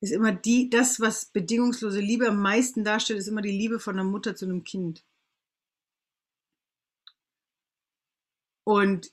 ist 0.00 0.12
immer 0.12 0.32
die, 0.32 0.70
das, 0.70 0.98
was 0.98 1.26
bedingungslose 1.26 2.00
Liebe 2.00 2.28
am 2.28 2.40
meisten 2.40 2.84
darstellt, 2.84 3.18
ist 3.18 3.28
immer 3.28 3.42
die 3.42 3.50
Liebe 3.50 3.78
von 3.80 3.94
einer 3.98 4.08
Mutter 4.08 4.34
zu 4.34 4.46
einem 4.46 4.64
Kind. 4.64 5.04
Und 8.64 9.12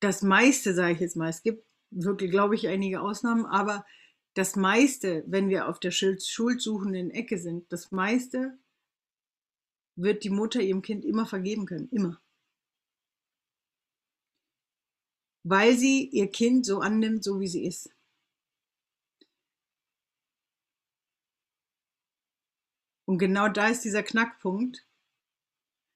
das 0.00 0.22
meiste, 0.22 0.74
sage 0.74 0.94
ich 0.94 1.00
jetzt 1.00 1.16
mal, 1.16 1.28
es 1.28 1.42
gibt 1.42 1.64
wirklich, 1.90 2.30
glaube 2.32 2.56
ich, 2.56 2.66
einige 2.66 3.00
Ausnahmen, 3.00 3.46
aber 3.46 3.86
das 4.34 4.56
meiste, 4.56 5.22
wenn 5.26 5.48
wir 5.48 5.68
auf 5.68 5.78
der 5.78 5.92
schuldsuchenden 5.92 7.10
Ecke 7.10 7.38
sind, 7.38 7.72
das 7.72 7.92
meiste 7.92 8.58
wird 10.02 10.24
die 10.24 10.30
Mutter 10.30 10.60
ihrem 10.60 10.82
Kind 10.82 11.04
immer 11.04 11.26
vergeben 11.26 11.66
können, 11.66 11.88
immer. 11.90 12.20
Weil 15.42 15.76
sie 15.76 16.06
ihr 16.08 16.30
Kind 16.30 16.66
so 16.66 16.80
annimmt, 16.80 17.24
so 17.24 17.40
wie 17.40 17.48
sie 17.48 17.64
ist. 17.64 17.90
Und 23.06 23.18
genau 23.18 23.48
da 23.48 23.68
ist 23.68 23.84
dieser 23.84 24.02
Knackpunkt, 24.02 24.84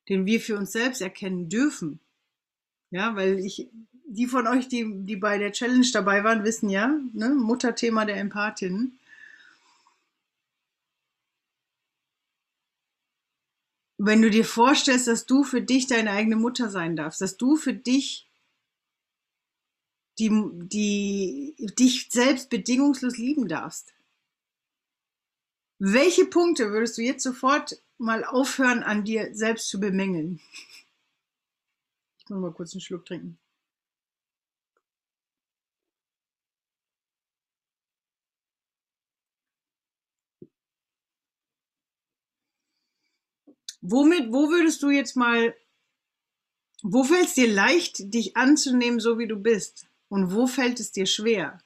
den 0.08 0.26
wir 0.26 0.40
für 0.40 0.56
uns 0.56 0.73
selbst 0.73 1.00
erkennen 1.00 1.49
dürfen. 1.49 2.00
Ja, 2.90 3.14
weil 3.16 3.38
ich, 3.38 3.68
die 4.06 4.26
von 4.26 4.46
euch, 4.46 4.68
die, 4.68 4.84
die 5.04 5.16
bei 5.16 5.38
der 5.38 5.52
Challenge 5.52 5.87
dabei 5.92 6.25
waren, 6.25 6.44
wissen 6.44 6.70
ja, 6.70 6.88
ne, 7.12 7.30
Mutterthema 7.30 8.04
der 8.04 8.16
Empathin. 8.16 8.99
Wenn 14.06 14.20
du 14.20 14.30
dir 14.30 14.44
vorstellst, 14.44 15.06
dass 15.06 15.25
du 15.25 15.44
für 15.44 15.62
dich 15.62 15.87
deine 15.87 16.11
eigene 16.11 16.37
Mutter 16.37 16.68
sein 16.68 16.94
darfst, 16.96 17.20
dass 17.20 17.37
du 17.37 17.56
für 17.56 17.73
dich 17.73 18.28
die, 20.18 20.30
die, 20.52 21.56
dich 21.78 22.08
selbst 22.11 22.50
bedingungslos 22.50 23.16
lieben 23.16 23.49
darfst. 23.49 23.94
Welche 25.78 26.26
Punkte 26.26 26.70
würdest 26.70 26.99
du 26.99 27.02
jetzt 27.02 27.23
sofort 27.23 27.82
mal 27.99 28.25
aufhören, 28.25 28.82
an 28.82 29.04
dir 29.04 29.34
selbst 29.34 29.68
zu 29.68 29.80
bemängeln? 29.80 30.40
Ich 32.18 32.28
muss 32.28 32.40
mal 32.40 32.52
kurz 32.52 32.75
einen 32.75 32.80
Schluck 32.80 33.06
trinken. 33.06 33.38
Womit, 43.86 44.32
wo 44.32 44.48
würdest 44.48 44.82
du 44.82 44.88
jetzt 44.88 45.14
mal, 45.14 45.54
wo 46.82 47.04
fällt 47.04 47.26
es 47.26 47.34
dir 47.34 47.52
leicht, 47.52 48.14
dich 48.14 48.34
anzunehmen, 48.34 48.98
so 48.98 49.18
wie 49.18 49.26
du 49.26 49.36
bist? 49.36 49.86
Und 50.08 50.32
wo 50.34 50.46
fällt 50.46 50.80
es 50.80 50.90
dir 50.90 51.04
schwer? 51.04 51.60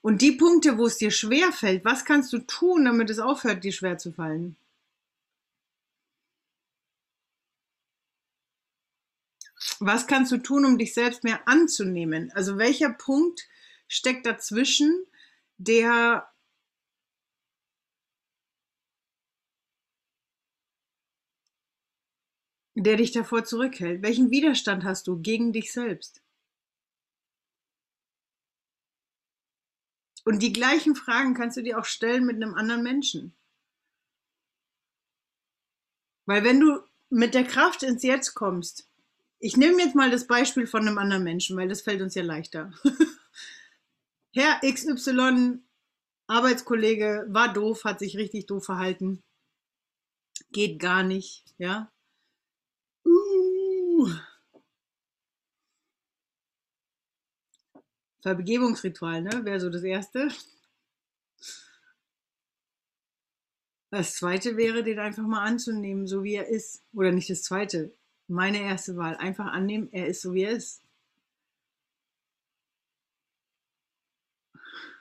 Und 0.00 0.22
die 0.22 0.30
Punkte, 0.30 0.78
wo 0.78 0.86
es 0.86 0.96
dir 0.96 1.10
schwer 1.10 1.50
fällt, 1.50 1.84
was 1.84 2.04
kannst 2.04 2.32
du 2.32 2.38
tun, 2.38 2.84
damit 2.84 3.10
es 3.10 3.18
aufhört, 3.18 3.64
dir 3.64 3.72
schwer 3.72 3.98
zu 3.98 4.12
fallen? 4.12 4.54
Was 9.80 10.06
kannst 10.06 10.30
du 10.30 10.38
tun, 10.38 10.64
um 10.64 10.78
dich 10.78 10.94
selbst 10.94 11.24
mehr 11.24 11.48
anzunehmen? 11.48 12.30
Also 12.34 12.58
welcher 12.58 12.90
Punkt 12.90 13.48
steckt 13.88 14.24
dazwischen, 14.24 15.04
der 15.58 16.28
der 22.74 22.96
dich 22.96 23.12
davor 23.12 23.44
zurückhält? 23.44 24.02
Welchen 24.02 24.30
Widerstand 24.30 24.84
hast 24.84 25.06
du 25.06 25.20
gegen 25.20 25.52
dich 25.52 25.72
selbst? 25.72 26.22
Und 30.24 30.42
die 30.42 30.52
gleichen 30.52 30.96
Fragen 30.96 31.34
kannst 31.34 31.56
du 31.56 31.62
dir 31.62 31.78
auch 31.78 31.84
stellen 31.84 32.24
mit 32.24 32.36
einem 32.36 32.54
anderen 32.54 32.82
Menschen. 32.82 33.36
Weil 36.26 36.42
wenn 36.44 36.60
du 36.60 36.80
mit 37.10 37.34
der 37.34 37.44
Kraft 37.44 37.82
ins 37.82 38.02
Jetzt 38.02 38.34
kommst, 38.34 38.88
ich 39.38 39.56
nehme 39.58 39.82
jetzt 39.82 39.94
mal 39.94 40.10
das 40.10 40.26
Beispiel 40.26 40.66
von 40.66 40.86
einem 40.88 40.96
anderen 40.96 41.22
Menschen, 41.22 41.56
weil 41.56 41.68
das 41.68 41.82
fällt 41.82 42.00
uns 42.00 42.14
ja 42.14 42.22
leichter. 42.22 42.72
Herr 44.34 44.60
XY, 44.62 45.58
Arbeitskollege, 46.26 47.26
war 47.28 47.52
doof, 47.52 47.84
hat 47.84 47.98
sich 47.98 48.16
richtig 48.16 48.46
doof 48.46 48.64
verhalten. 48.64 49.22
Geht 50.50 50.80
gar 50.80 51.02
nicht, 51.02 51.44
ja. 51.58 51.93
Vergebungsritual, 58.22 59.22
ne? 59.22 59.44
Wäre 59.44 59.60
so 59.60 59.68
das 59.68 59.82
erste. 59.82 60.28
Das 63.90 64.16
zweite 64.16 64.56
wäre, 64.56 64.82
den 64.82 64.98
einfach 64.98 65.22
mal 65.22 65.44
anzunehmen, 65.44 66.06
so 66.06 66.24
wie 66.24 66.34
er 66.34 66.48
ist. 66.48 66.82
Oder 66.94 67.12
nicht 67.12 67.30
das 67.30 67.42
zweite. 67.42 67.92
Meine 68.26 68.60
erste 68.60 68.96
Wahl. 68.96 69.16
Einfach 69.16 69.46
annehmen, 69.46 69.88
er 69.92 70.08
ist 70.08 70.22
so 70.22 70.34
wie 70.34 70.42
er 70.42 70.50
ist. 70.50 70.82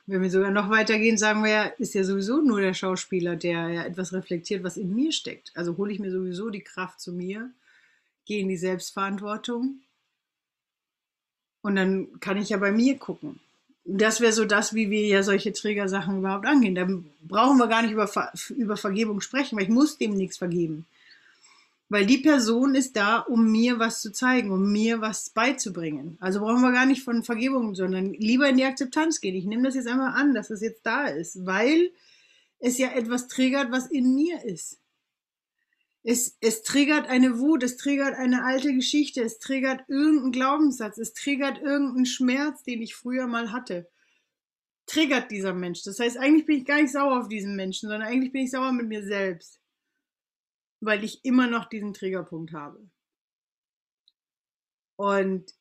Wenn 0.05 0.21
wir 0.21 0.29
sogar 0.29 0.51
noch 0.51 0.69
weitergehen, 0.69 1.17
sagen 1.17 1.43
wir 1.43 1.51
ja, 1.51 1.63
ist 1.63 1.95
ja 1.95 2.03
sowieso 2.03 2.41
nur 2.41 2.59
der 2.59 2.73
Schauspieler, 2.73 3.37
der 3.37 3.69
ja 3.69 3.83
etwas 3.85 4.11
reflektiert, 4.11 4.63
was 4.63 4.75
in 4.75 4.93
mir 4.93 5.13
steckt. 5.13 5.51
Also 5.55 5.77
hole 5.77 5.93
ich 5.93 5.99
mir 5.99 6.11
sowieso 6.11 6.49
die 6.49 6.63
Kraft 6.63 6.99
zu 6.99 7.13
mir, 7.13 7.53
gehe 8.25 8.41
in 8.41 8.49
die 8.49 8.57
Selbstverantwortung 8.57 9.81
und 11.63 11.75
dann 11.75 12.19
kann 12.19 12.37
ich 12.37 12.49
ja 12.49 12.57
bei 12.57 12.71
mir 12.71 12.97
gucken. 12.97 13.39
Das 13.85 14.21
wäre 14.21 14.31
so 14.31 14.45
das, 14.45 14.73
wie 14.73 14.89
wir 14.89 15.07
ja 15.07 15.23
solche 15.23 15.51
Trägersachen 15.51 16.19
überhaupt 16.19 16.45
angehen. 16.45 16.75
Da 16.75 16.87
brauchen 17.21 17.57
wir 17.57 17.67
gar 17.67 17.81
nicht 17.81 17.91
über, 17.91 18.07
Ver 18.07 18.31
über 18.55 18.77
Vergebung 18.77 19.21
sprechen, 19.21 19.57
weil 19.57 19.63
ich 19.63 19.69
muss 19.69 19.97
dem 19.97 20.13
nichts 20.13 20.37
vergeben. 20.37 20.85
Weil 21.89 22.05
die 22.05 22.17
Person 22.17 22.75
ist 22.75 22.95
da, 22.95 23.19
um 23.19 23.51
mir 23.51 23.79
was 23.79 24.01
zu 24.01 24.11
zeigen, 24.11 24.51
um 24.51 24.71
mir 24.71 25.01
was 25.01 25.29
beizubringen. 25.29 26.17
Also 26.19 26.39
brauchen 26.39 26.61
wir 26.61 26.71
gar 26.71 26.85
nicht 26.85 27.03
von 27.03 27.23
Vergebung, 27.23 27.75
sondern 27.75 28.13
lieber 28.13 28.47
in 28.47 28.57
die 28.57 28.65
Akzeptanz 28.65 29.21
gehen. 29.21 29.35
Ich 29.35 29.45
nehme 29.45 29.63
das 29.63 29.75
jetzt 29.75 29.87
einfach 29.87 30.15
an, 30.15 30.33
dass 30.33 30.49
es 30.49 30.61
jetzt 30.61 30.85
da 30.85 31.07
ist, 31.07 31.45
weil 31.45 31.91
es 32.59 32.77
ja 32.77 32.89
etwas 32.89 33.27
triggert, 33.27 33.71
was 33.71 33.87
in 33.87 34.15
mir 34.15 34.43
ist. 34.43 34.79
Es, 36.03 36.37
es 36.41 36.63
triggert 36.63 37.07
eine 37.07 37.39
Wut, 37.39 37.63
es 37.63 37.77
triggert 37.77 38.15
eine 38.15 38.43
alte 38.43 38.73
Geschichte, 38.73 39.21
es 39.21 39.39
triggert 39.39 39.87
irgendeinen 39.87 40.31
Glaubenssatz, 40.33 40.97
es 40.97 41.13
triggert 41.13 41.61
irgendeinen 41.61 42.05
Schmerz, 42.05 42.63
den 42.63 42.81
ich 42.81 42.93
früher 42.93 43.25
mal 43.25 43.51
hatte. 43.51 43.89
Triggert 44.85 45.31
dieser 45.31 45.53
Mensch. 45.53 45.83
Das 45.83 45.99
heißt, 45.99 46.17
eigentlich 46.17 46.45
bin 46.45 46.59
ich 46.59 46.65
gar 46.65 46.81
nicht 46.81 46.91
sauer 46.91 47.21
auf 47.21 47.29
diesen 47.29 47.55
Menschen, 47.55 47.87
sondern 47.89 48.07
eigentlich 48.07 48.33
bin 48.33 48.43
ich 48.43 48.51
sauer 48.51 48.73
mit 48.73 48.87
mir 48.87 49.03
selbst 49.03 49.61
weil 50.85 51.03
ich 51.03 51.23
immer 51.23 51.47
noch 51.47 51.65
diesen 51.65 51.93
Triggerpunkt 51.93 52.53
habe. 52.53 52.89
Und, 54.95 55.53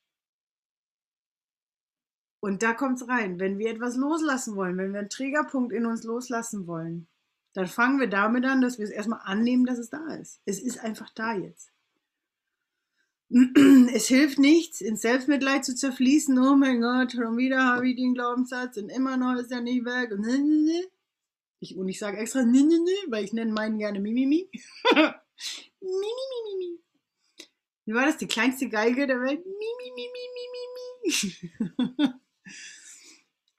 und 2.40 2.62
da 2.62 2.72
es 2.72 3.08
rein. 3.08 3.38
Wenn 3.38 3.58
wir 3.58 3.70
etwas 3.70 3.96
loslassen 3.96 4.56
wollen, 4.56 4.76
wenn 4.76 4.92
wir 4.92 5.00
einen 5.00 5.08
Triggerpunkt 5.08 5.72
in 5.72 5.86
uns 5.86 6.04
loslassen 6.04 6.66
wollen, 6.66 7.08
dann 7.52 7.66
fangen 7.66 8.00
wir 8.00 8.08
damit 8.08 8.44
an, 8.44 8.60
dass 8.60 8.78
wir 8.78 8.84
es 8.84 8.90
erstmal 8.90 9.20
annehmen, 9.24 9.66
dass 9.66 9.78
es 9.78 9.90
da 9.90 10.14
ist. 10.14 10.40
Es 10.44 10.60
ist 10.60 10.80
einfach 10.80 11.10
da 11.14 11.34
jetzt. 11.34 11.70
Es 13.94 14.08
hilft 14.08 14.38
nichts, 14.38 14.80
in 14.80 14.96
Selbstmitleid 14.96 15.64
zu 15.64 15.74
zerfließen. 15.74 16.38
Oh 16.38 16.54
mein 16.54 16.80
Gott, 16.80 17.12
schon 17.12 17.36
wieder 17.36 17.64
habe 17.64 17.88
ich 17.88 17.96
den 17.96 18.14
Glaubenssatz 18.14 18.76
und 18.76 18.90
immer 18.90 19.16
noch 19.16 19.40
ist 19.40 19.50
er 19.50 19.62
nicht 19.62 19.84
weg. 19.84 20.12
Und 20.12 20.26
ich, 21.60 21.76
und 21.76 21.88
ich 21.88 21.98
sage 21.98 22.18
extra 22.18 22.42
nü, 22.42 22.62
nü, 22.62 22.78
nü, 22.78 23.10
weil 23.10 23.24
ich 23.24 23.32
nenne 23.32 23.52
meinen 23.52 23.78
gerne 23.78 24.00
Mimimi. 24.00 24.48
Mimi, 24.92 25.12
mi, 25.80 26.56
mi. 26.58 26.78
Wie 27.84 27.94
war 27.94 28.06
das? 28.06 28.18
Die 28.18 28.26
kleinste 28.26 28.68
Geige 28.68 29.06
der 29.06 29.20
Welt? 29.20 29.44
Mimi, 29.44 29.92
mi, 29.94 30.08
mi, 30.12 30.28
mi, 30.34 30.46
mi, 30.52 31.98
mi. 31.98 32.12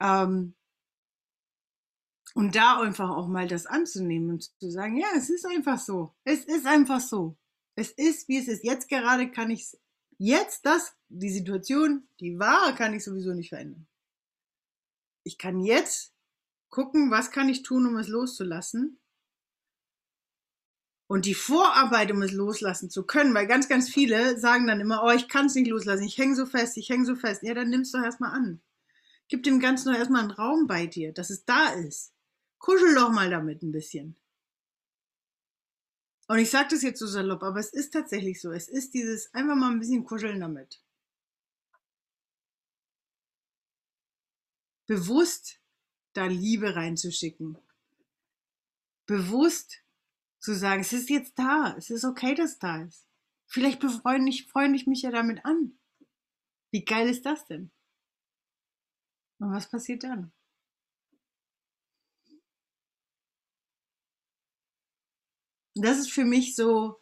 ähm, 0.00 0.54
und 2.34 2.56
da 2.56 2.80
einfach 2.80 3.10
auch 3.10 3.28
mal 3.28 3.46
das 3.46 3.66
anzunehmen 3.66 4.28
und 4.28 4.50
zu 4.60 4.70
sagen, 4.70 4.96
ja, 4.96 5.06
es 5.16 5.30
ist 5.30 5.46
einfach 5.46 5.78
so. 5.78 6.14
Es 6.24 6.44
ist 6.44 6.66
einfach 6.66 7.00
so. 7.00 7.36
Es 7.76 7.90
ist, 7.92 8.28
wie 8.28 8.38
es 8.38 8.48
ist. 8.48 8.64
Jetzt 8.64 8.88
gerade 8.88 9.30
kann 9.30 9.50
ich 9.50 9.62
es, 9.62 9.80
jetzt 10.18 10.66
das, 10.66 10.94
die 11.08 11.30
Situation, 11.30 12.08
die 12.20 12.38
war, 12.38 12.74
kann 12.74 12.92
ich 12.92 13.04
sowieso 13.04 13.32
nicht 13.34 13.50
verändern. 13.50 13.86
Ich 15.22 15.38
kann 15.38 15.60
jetzt 15.60 16.12
gucken, 16.70 17.10
was 17.10 17.30
kann 17.30 17.48
ich 17.48 17.62
tun, 17.62 17.86
um 17.86 17.96
es 17.96 18.08
loszulassen. 18.08 18.98
Und 21.06 21.26
die 21.26 21.34
Vorarbeit, 21.34 22.10
um 22.10 22.22
es 22.22 22.32
loslassen 22.32 22.90
zu 22.90 23.04
können, 23.04 23.34
weil 23.34 23.46
ganz, 23.46 23.68
ganz 23.68 23.88
viele 23.88 24.38
sagen 24.40 24.66
dann 24.66 24.80
immer, 24.80 25.04
oh, 25.04 25.10
ich 25.10 25.28
kann 25.28 25.46
es 25.46 25.54
nicht 25.54 25.68
loslassen, 25.68 26.02
ich 26.02 26.18
hänge 26.18 26.34
so 26.34 26.46
fest, 26.46 26.76
ich 26.76 26.88
hänge 26.88 27.04
so 27.04 27.14
fest. 27.14 27.42
Ja, 27.44 27.54
dann 27.54 27.70
nimmst 27.70 27.94
du 27.94 27.98
erstmal 27.98 28.32
an. 28.32 28.60
Gib 29.28 29.44
dem 29.44 29.60
Ganzen 29.60 29.92
doch 29.92 29.98
erstmal 29.98 30.22
einen 30.22 30.30
Raum 30.32 30.66
bei 30.66 30.86
dir, 30.86 31.12
dass 31.12 31.30
es 31.30 31.44
da 31.44 31.68
ist. 31.74 32.14
Kuschel 32.64 32.94
doch 32.94 33.10
mal 33.10 33.28
damit 33.28 33.62
ein 33.62 33.72
bisschen. 33.72 34.16
Und 36.28 36.38
ich 36.38 36.50
sage 36.50 36.68
das 36.70 36.80
jetzt 36.80 36.98
so 36.98 37.06
salopp, 37.06 37.42
aber 37.42 37.60
es 37.60 37.74
ist 37.74 37.90
tatsächlich 37.92 38.40
so. 38.40 38.52
Es 38.52 38.68
ist 38.68 38.94
dieses 38.94 39.34
einfach 39.34 39.54
mal 39.54 39.70
ein 39.70 39.80
bisschen 39.80 40.02
kuscheln 40.06 40.40
damit. 40.40 40.82
Bewusst 44.86 45.60
da 46.14 46.24
Liebe 46.24 46.74
reinzuschicken. 46.74 47.58
Bewusst 49.04 49.82
zu 50.38 50.54
sagen, 50.54 50.80
es 50.80 50.94
ist 50.94 51.10
jetzt 51.10 51.38
da, 51.38 51.74
es 51.76 51.90
ist 51.90 52.06
okay, 52.06 52.34
dass 52.34 52.58
da 52.58 52.82
ist. 52.82 53.06
Vielleicht 53.46 53.80
befreunde 53.80 54.30
ich, 54.30 54.46
freunde 54.46 54.78
ich 54.78 54.86
mich 54.86 55.02
ja 55.02 55.10
damit 55.10 55.44
an. 55.44 55.78
Wie 56.70 56.86
geil 56.86 57.10
ist 57.10 57.26
das 57.26 57.44
denn? 57.44 57.70
Und 59.38 59.52
was 59.52 59.68
passiert 59.68 60.02
dann? 60.04 60.32
Das 65.74 65.98
ist 65.98 66.12
für 66.12 66.24
mich 66.24 66.54
so 66.54 67.00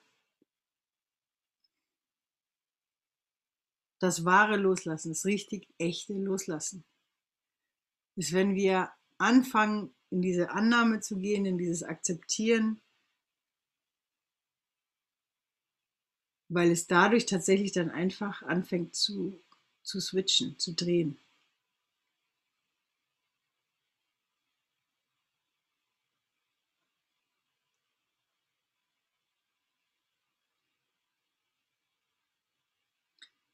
das 3.98 4.24
wahre 4.24 4.56
Loslassen, 4.56 5.11
das 5.11 5.24
richtig 5.24 5.68
echte 5.78 6.14
Loslassen. 6.14 6.85
Ist, 8.16 8.32
wenn 8.32 8.54
wir 8.54 8.90
anfangen, 9.18 9.94
in 10.11 10.20
diese 10.20 10.50
Annahme 10.50 11.00
zu 11.00 11.16
gehen, 11.16 11.46
in 11.46 11.56
dieses 11.56 11.82
Akzeptieren, 11.82 12.80
weil 16.48 16.70
es 16.70 16.87
dadurch 16.87 17.26
tatsächlich 17.26 17.72
dann 17.72 17.90
einfach 17.90 18.42
anfängt 18.42 18.94
zu, 18.94 19.40
zu 19.82 20.00
switchen, 20.00 20.58
zu 20.58 20.74
drehen. 20.74 21.21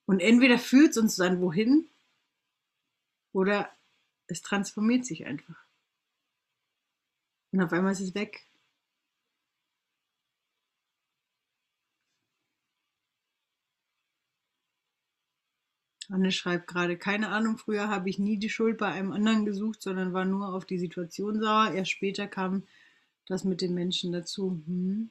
Und 0.08 0.20
entweder 0.20 0.58
führt 0.58 0.92
es 0.92 0.96
uns 0.96 1.16
dann 1.16 1.42
wohin 1.42 1.86
oder 3.32 3.70
es 4.26 4.40
transformiert 4.40 5.04
sich 5.04 5.26
einfach. 5.26 5.66
Und 7.52 7.60
auf 7.60 7.70
einmal 7.74 7.92
ist 7.92 8.00
es 8.00 8.14
weg. 8.14 8.46
Anne 16.08 16.32
schreibt 16.32 16.68
gerade, 16.68 16.96
keine 16.96 17.28
Ahnung, 17.28 17.58
früher 17.58 17.88
habe 17.88 18.08
ich 18.08 18.18
nie 18.18 18.38
die 18.38 18.48
Schuld 18.48 18.78
bei 18.78 18.90
einem 18.90 19.12
anderen 19.12 19.44
gesucht, 19.44 19.82
sondern 19.82 20.14
war 20.14 20.24
nur 20.24 20.54
auf 20.54 20.64
die 20.64 20.78
Situation 20.78 21.38
sauer. 21.38 21.72
Erst 21.74 21.90
später 21.90 22.26
kam 22.26 22.66
das 23.26 23.44
mit 23.44 23.60
den 23.60 23.74
Menschen 23.74 24.12
dazu. 24.12 24.62
Hm. 24.64 25.10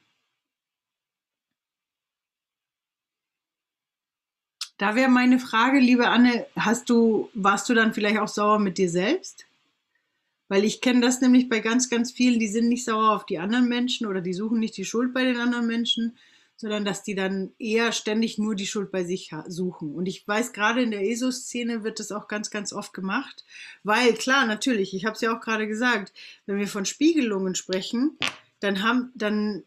Da 4.78 4.94
wäre 4.94 5.10
meine 5.10 5.40
Frage, 5.40 5.80
liebe 5.80 6.08
Anne, 6.08 6.46
hast 6.56 6.88
du, 6.88 7.30
warst 7.34 7.68
du 7.68 7.74
dann 7.74 7.92
vielleicht 7.92 8.18
auch 8.18 8.28
sauer 8.28 8.60
mit 8.60 8.78
dir 8.78 8.88
selbst? 8.88 9.46
Weil 10.46 10.64
ich 10.64 10.80
kenne 10.80 11.00
das 11.00 11.20
nämlich 11.20 11.48
bei 11.48 11.58
ganz, 11.58 11.90
ganz 11.90 12.12
vielen, 12.12 12.38
die 12.38 12.48
sind 12.48 12.68
nicht 12.68 12.84
sauer 12.84 13.14
auf 13.14 13.26
die 13.26 13.38
anderen 13.38 13.68
Menschen 13.68 14.06
oder 14.06 14.20
die 14.20 14.32
suchen 14.32 14.60
nicht 14.60 14.76
die 14.76 14.84
Schuld 14.84 15.12
bei 15.12 15.24
den 15.24 15.36
anderen 15.36 15.66
Menschen, 15.66 16.16
sondern 16.56 16.84
dass 16.84 17.02
die 17.02 17.14
dann 17.14 17.52
eher 17.58 17.92
ständig 17.92 18.38
nur 18.38 18.54
die 18.54 18.66
Schuld 18.66 18.90
bei 18.90 19.04
sich 19.04 19.32
suchen. 19.48 19.94
Und 19.94 20.06
ich 20.06 20.26
weiß, 20.26 20.52
gerade 20.52 20.82
in 20.82 20.92
der 20.92 21.08
ESO-Szene 21.08 21.84
wird 21.84 21.98
das 21.98 22.12
auch 22.12 22.28
ganz, 22.28 22.50
ganz 22.50 22.72
oft 22.72 22.94
gemacht, 22.94 23.44
weil 23.82 24.14
klar, 24.14 24.46
natürlich, 24.46 24.94
ich 24.94 25.04
habe 25.04 25.14
es 25.14 25.20
ja 25.20 25.36
auch 25.36 25.40
gerade 25.40 25.68
gesagt, 25.68 26.12
wenn 26.46 26.58
wir 26.58 26.68
von 26.68 26.84
Spiegelungen 26.84 27.54
sprechen, 27.56 28.16
dann 28.60 28.82
haben, 28.82 29.12
dann 29.14 29.64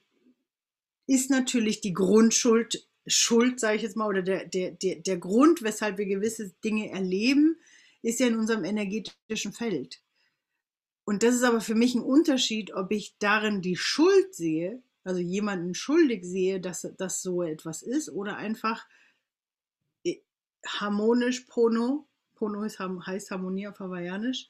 ist 1.05 1.29
natürlich 1.29 1.81
die 1.81 1.93
Grundschuld, 1.93 2.85
Schuld, 3.07 3.59
sage 3.59 3.77
ich 3.77 3.81
jetzt 3.81 3.95
mal, 3.95 4.07
oder 4.07 4.21
der, 4.21 4.45
der, 4.45 4.71
der, 4.71 4.97
der 4.97 5.17
Grund, 5.17 5.63
weshalb 5.63 5.97
wir 5.97 6.05
gewisse 6.05 6.51
Dinge 6.63 6.91
erleben, 6.91 7.57
ist 8.01 8.19
ja 8.19 8.27
in 8.27 8.37
unserem 8.37 8.63
energetischen 8.63 9.53
Feld. 9.53 10.01
Und 11.03 11.23
das 11.23 11.35
ist 11.35 11.43
aber 11.43 11.61
für 11.61 11.75
mich 11.75 11.95
ein 11.95 12.01
Unterschied, 12.01 12.73
ob 12.73 12.91
ich 12.91 13.15
darin 13.19 13.61
die 13.61 13.75
Schuld 13.75 14.35
sehe 14.35 14.81
also 15.03 15.19
jemanden 15.19 15.73
schuldig 15.73 16.23
sehe, 16.23 16.59
dass 16.59 16.87
das 16.97 17.21
so 17.21 17.43
etwas 17.43 17.81
ist, 17.81 18.09
oder 18.09 18.37
einfach 18.37 18.85
äh, 20.03 20.17
harmonisch 20.65 21.41
Pono, 21.41 22.07
Pono 22.35 22.63
ist, 22.63 22.79
heißt 22.79 23.31
Harmonie 23.31 23.67
auf 23.67 23.79
Hawaiianisch, 23.79 24.49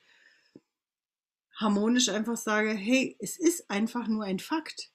harmonisch 1.55 2.09
einfach 2.09 2.37
sage, 2.37 2.71
hey, 2.71 3.15
es 3.19 3.37
ist 3.37 3.69
einfach 3.69 4.07
nur 4.07 4.23
ein 4.23 4.39
Fakt. 4.39 4.91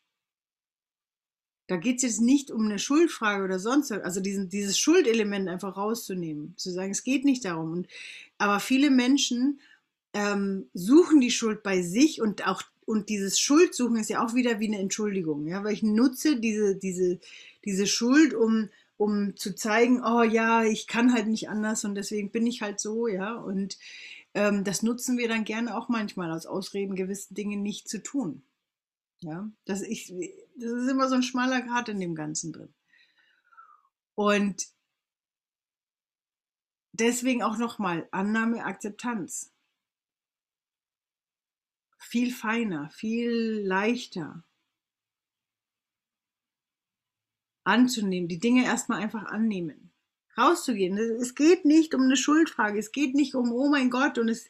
Da 1.66 1.76
geht 1.76 1.96
es 1.96 2.02
jetzt 2.02 2.20
nicht 2.20 2.50
um 2.50 2.66
eine 2.66 2.79
Schuldfrage 2.79 3.42
oder 3.44 3.59
sonst, 3.59 3.90
also 3.90 4.20
diesen, 4.20 4.48
dieses 4.48 4.79
Schuldelement 4.79 5.48
einfach 5.48 5.76
rauszunehmen, 5.76 6.55
zu 6.57 6.70
sagen, 6.70 6.92
es 6.92 7.02
geht 7.02 7.24
nicht 7.24 7.44
darum. 7.44 7.72
Und, 7.72 7.88
aber 8.38 8.61
viele 8.61 8.90
Menschen 8.90 9.61
ähm, 10.12 10.68
suchen 10.74 11.20
die 11.20 11.31
Schuld 11.31 11.62
bei 11.62 11.83
sich 11.83 12.20
und 12.20 12.46
auch 12.46 12.62
und 12.87 13.09
dieses 13.09 13.40
Schuldsuchen 13.40 13.96
ist 13.96 14.11
ja 14.11 14.24
auch 14.24 14.35
wieder 14.35 14.61
wie 14.61 14.68
eine 14.68 14.79
Entschuldigung, 14.79 15.46
ja, 15.48 15.64
weil 15.64 15.74
ich 15.74 15.83
nutze 15.83 16.38
diese, 16.38 16.76
diese, 16.76 17.18
diese 17.64 17.88
Schuld, 17.88 18.33
um, 18.33 18.68
um 18.96 19.37
zu 19.37 19.57
zeigen, 19.57 20.02
oh 20.05 20.22
ja, 20.22 20.62
ich 20.62 20.87
kann 20.87 21.12
halt 21.12 21.26
nicht 21.26 21.48
anders 21.48 21.85
und 21.85 21.96
deswegen 21.96 22.31
bin 22.31 22.46
ich 22.46 22.62
halt 22.62 22.79
so, 22.79 23.09
ja, 23.09 23.35
und 23.35 23.76
ähm, 24.35 24.62
das 24.62 24.85
nutzen 24.85 25.18
wir 25.18 25.29
dann 25.29 25.44
gerne 25.44 25.76
auch 25.76 25.88
manchmal 25.88 26.31
als 26.31 26.46
Ausreden, 26.46 26.94
gewisse 26.94 27.35
Dinge 27.35 27.57
nicht 27.57 27.88
zu 27.88 28.02
tun. 28.02 28.42
Ja, 29.20 29.50
das, 29.64 29.83
ich, 29.83 30.14
das 30.56 30.72
ist 30.72 30.90
immer 30.90 31.08
so 31.08 31.14
ein 31.14 31.22
schmaler 31.22 31.62
Grat 31.62 31.88
in 31.88 32.00
dem 32.00 32.14
Ganzen 32.14 32.52
drin. 32.52 32.74
Und 34.14 34.66
deswegen 36.92 37.42
auch 37.42 37.58
nochmal 37.58 38.08
Annahme, 38.10 38.64
Akzeptanz 38.64 39.52
viel 41.98 42.32
feiner, 42.32 42.88
viel 42.90 43.62
leichter. 43.64 44.44
anzunehmen, 47.66 48.28
die 48.28 48.38
Dinge 48.38 48.64
erstmal 48.64 49.02
einfach 49.02 49.24
annehmen. 49.24 49.90
Rauszugehen. 50.38 50.96
Es 50.98 51.34
geht 51.34 51.64
nicht 51.64 51.94
um 51.94 52.02
eine 52.02 52.16
Schuldfrage, 52.16 52.78
es 52.78 52.92
geht 52.92 53.14
nicht 53.14 53.34
um, 53.34 53.52
oh 53.52 53.68
mein 53.68 53.90
Gott, 53.90 54.18
und 54.18 54.28
es, 54.28 54.48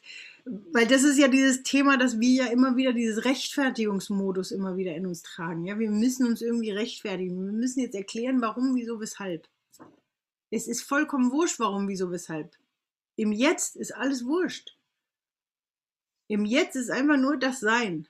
weil 0.71 0.87
das 0.87 1.03
ist 1.03 1.17
ja 1.17 1.27
dieses 1.27 1.63
Thema, 1.63 1.97
dass 1.97 2.19
wir 2.19 2.45
ja 2.45 2.51
immer 2.51 2.75
wieder 2.75 2.93
dieses 2.93 3.25
Rechtfertigungsmodus 3.25 4.51
immer 4.51 4.77
wieder 4.77 4.95
in 4.95 5.05
uns 5.05 5.21
tragen. 5.21 5.65
Ja, 5.65 5.77
wir 5.77 5.91
müssen 5.91 6.25
uns 6.25 6.41
irgendwie 6.41 6.71
rechtfertigen. 6.71 7.45
Wir 7.45 7.51
müssen 7.51 7.81
jetzt 7.81 7.95
erklären, 7.95 8.41
warum, 8.41 8.75
wieso, 8.75 8.99
weshalb. 8.99 9.49
Es 10.49 10.67
ist 10.67 10.83
vollkommen 10.83 11.31
wurscht, 11.31 11.59
warum, 11.59 11.87
wieso, 11.87 12.11
weshalb. 12.11 12.55
Im 13.17 13.31
Jetzt 13.31 13.75
ist 13.75 13.93
alles 13.93 14.25
wurscht. 14.25 14.77
Im 16.29 16.45
Jetzt 16.45 16.75
ist 16.75 16.89
einfach 16.89 17.17
nur 17.17 17.37
das 17.37 17.59
Sein. 17.59 18.07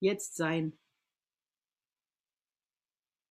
Jetzt 0.00 0.36
sein. 0.36 0.78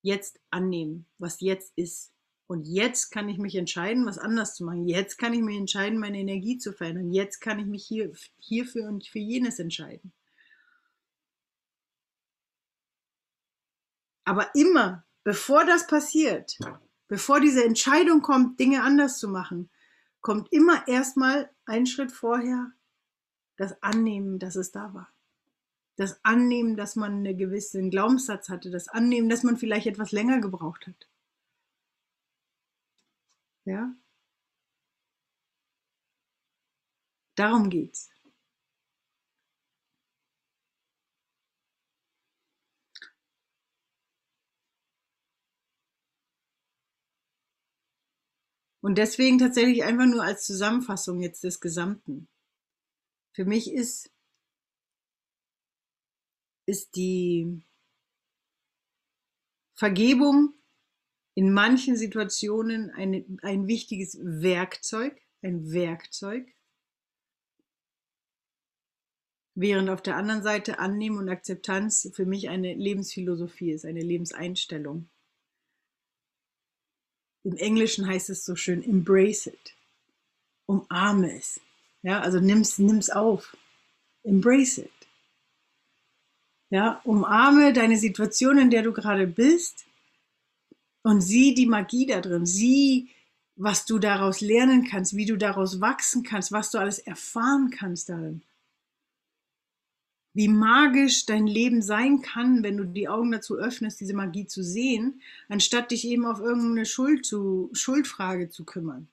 Jetzt 0.03 0.39
annehmen, 0.49 1.07
was 1.17 1.39
jetzt 1.39 1.71
ist. 1.77 2.12
Und 2.53 2.67
jetzt 2.67 3.09
kann 3.09 3.29
ich 3.29 3.39
mich 3.39 3.55
entscheiden, 3.55 4.05
was 4.05 4.19
anders 4.19 4.53
zu 4.53 4.63
machen. 4.63 4.87
Jetzt 4.87 5.17
kann 5.17 5.33
ich 5.33 5.41
mich 5.41 5.57
entscheiden, 5.57 5.97
meine 5.97 6.19
Energie 6.19 6.59
zu 6.59 6.71
verändern. 6.71 7.11
Jetzt 7.11 7.39
kann 7.39 7.57
ich 7.57 7.65
mich 7.65 7.83
hier, 7.83 8.11
hierfür 8.37 8.87
und 8.87 9.07
für 9.07 9.17
jenes 9.17 9.57
entscheiden. 9.57 10.13
Aber 14.23 14.53
immer, 14.53 15.03
bevor 15.23 15.65
das 15.65 15.87
passiert, 15.87 16.59
bevor 17.07 17.39
diese 17.39 17.65
Entscheidung 17.65 18.21
kommt, 18.21 18.59
Dinge 18.59 18.83
anders 18.83 19.17
zu 19.17 19.27
machen, 19.27 19.71
kommt 20.21 20.53
immer 20.53 20.87
erstmal 20.87 21.49
ein 21.65 21.87
Schritt 21.87 22.11
vorher 22.11 22.71
das 23.57 23.81
Annehmen, 23.81 24.37
dass 24.37 24.55
es 24.55 24.71
da 24.71 24.93
war. 24.93 25.11
Das 25.95 26.23
Annehmen, 26.23 26.77
dass 26.77 26.95
man 26.95 27.13
einen 27.13 27.35
gewissen 27.35 27.89
Glaubenssatz 27.89 28.49
hatte. 28.49 28.69
Das 28.69 28.89
Annehmen, 28.89 29.27
dass 29.27 29.41
man 29.41 29.57
vielleicht 29.57 29.87
etwas 29.87 30.11
länger 30.11 30.39
gebraucht 30.39 30.85
hat. 30.85 31.07
Ja? 33.65 33.95
Darum 37.35 37.69
geht's. 37.69 38.09
Und 48.81 48.97
deswegen 48.97 49.39
tatsächlich 49.39 49.85
einfach 49.85 50.05
nur 50.05 50.23
als 50.23 50.43
Zusammenfassung 50.45 51.21
jetzt 51.21 51.45
des 51.45 51.61
Gesamten. 51.61 52.27
Für 53.31 53.45
mich 53.45 53.71
ist, 53.71 54.11
ist 56.65 56.97
die 56.97 57.63
Vergebung 59.73 60.53
in 61.35 61.51
manchen 61.51 61.97
Situationen 61.97 62.91
ein, 62.91 63.39
ein 63.41 63.67
wichtiges 63.67 64.17
Werkzeug, 64.21 65.19
ein 65.41 65.71
Werkzeug, 65.71 66.47
während 69.55 69.89
auf 69.89 70.01
der 70.01 70.15
anderen 70.15 70.43
Seite 70.43 70.79
Annehmen 70.79 71.17
und 71.17 71.29
Akzeptanz 71.29 72.11
für 72.13 72.25
mich 72.25 72.49
eine 72.49 72.73
Lebensphilosophie 72.73 73.71
ist, 73.71 73.85
eine 73.85 74.01
Lebenseinstellung. 74.01 75.09
Im 77.43 77.57
Englischen 77.57 78.07
heißt 78.07 78.29
es 78.29 78.45
so 78.45 78.55
schön, 78.55 78.83
embrace 78.83 79.47
it, 79.47 79.75
umarme 80.65 81.35
es. 81.35 81.59
Ja, 82.03 82.21
also 82.21 82.39
nimm's, 82.39 82.79
nimm's 82.79 83.09
auf, 83.09 83.57
embrace 84.23 84.79
it. 84.79 84.91
Ja, 86.69 87.01
umarme 87.03 87.73
deine 87.73 87.97
Situation, 87.97 88.57
in 88.57 88.71
der 88.71 88.81
du 88.81 88.93
gerade 88.93 89.27
bist 89.27 89.85
und 91.03 91.21
sieh 91.21 91.53
die 91.53 91.67
Magie 91.67 92.05
da 92.05 92.21
drin, 92.21 92.45
sieh, 92.45 93.09
was 93.55 93.85
du 93.85 93.99
daraus 93.99 94.41
lernen 94.41 94.85
kannst, 94.85 95.15
wie 95.15 95.25
du 95.25 95.37
daraus 95.37 95.79
wachsen 95.79 96.23
kannst, 96.23 96.51
was 96.51 96.71
du 96.71 96.79
alles 96.79 96.97
erfahren 96.99 97.69
kannst 97.69 98.09
darin. 98.09 98.41
Wie 100.35 100.47
magisch 100.47 101.27
dein 101.27 101.45
Leben 101.45 101.83
sein 101.83 102.23
kann, 102.23 102.63
wenn 102.63 102.77
du 102.77 102.85
die 102.85 103.07
Augen 103.07 103.31
dazu 103.31 103.55
öffnest, 103.55 103.99
diese 103.99 104.15
Magie 104.15 104.47
zu 104.47 104.63
sehen, 104.63 105.21
anstatt 105.47 105.91
dich 105.91 106.05
eben 106.05 106.25
auf 106.25 106.39
irgendeine 106.39 106.87
Schuld 106.87 107.23
zu, 107.25 107.69
Schuldfrage 107.73 108.49
zu 108.49 108.65
kümmern. 108.65 109.07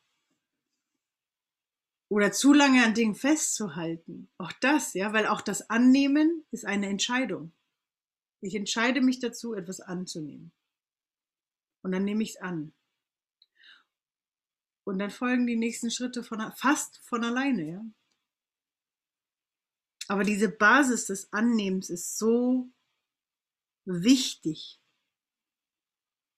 Oder 2.09 2.33
zu 2.33 2.55
lange 2.55 2.83
an 2.85 2.95
Dingen 2.95 3.15
festzuhalten. 3.15 4.29
Auch 4.39 4.53
das, 4.61 4.95
ja, 4.95 5.13
weil 5.13 5.27
auch 5.27 5.43
das 5.43 5.69
Annehmen 5.69 6.45
ist 6.51 6.65
eine 6.65 6.89
Entscheidung. 6.89 7.53
Ich 8.41 8.55
entscheide 8.55 9.03
mich 9.03 9.19
dazu, 9.21 9.53
etwas 9.53 9.81
anzunehmen. 9.81 10.51
Und 11.83 11.93
dann 11.93 12.05
nehme 12.05 12.23
ich 12.23 12.31
es 12.31 12.41
an. 12.41 12.73
Und 14.85 14.99
dann 14.99 15.11
folgen 15.11 15.47
die 15.47 15.57
nächsten 15.57 15.91
Schritte 15.91 16.23
von, 16.23 16.41
fast 16.57 16.99
von 17.05 17.25
alleine. 17.25 17.71
Ja? 17.71 17.85
Aber 20.09 20.25
diese 20.25 20.49
Basis 20.49 21.07
des 21.07 21.33
Annehmens 21.33 21.91
ist 21.91 22.19
so 22.19 22.69
wichtig, 23.85 24.81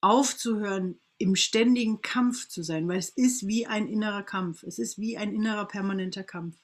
aufzuhören, 0.00 1.00
im 1.18 1.36
ständigen 1.36 2.02
Kampf 2.02 2.48
zu 2.48 2.62
sein, 2.62 2.88
weil 2.88 2.98
es 2.98 3.08
ist 3.08 3.46
wie 3.46 3.66
ein 3.66 3.86
innerer 3.86 4.24
Kampf. 4.24 4.64
Es 4.64 4.78
ist 4.80 4.98
wie 4.98 5.16
ein 5.16 5.32
innerer 5.32 5.66
permanenter 5.66 6.24
Kampf. 6.24 6.56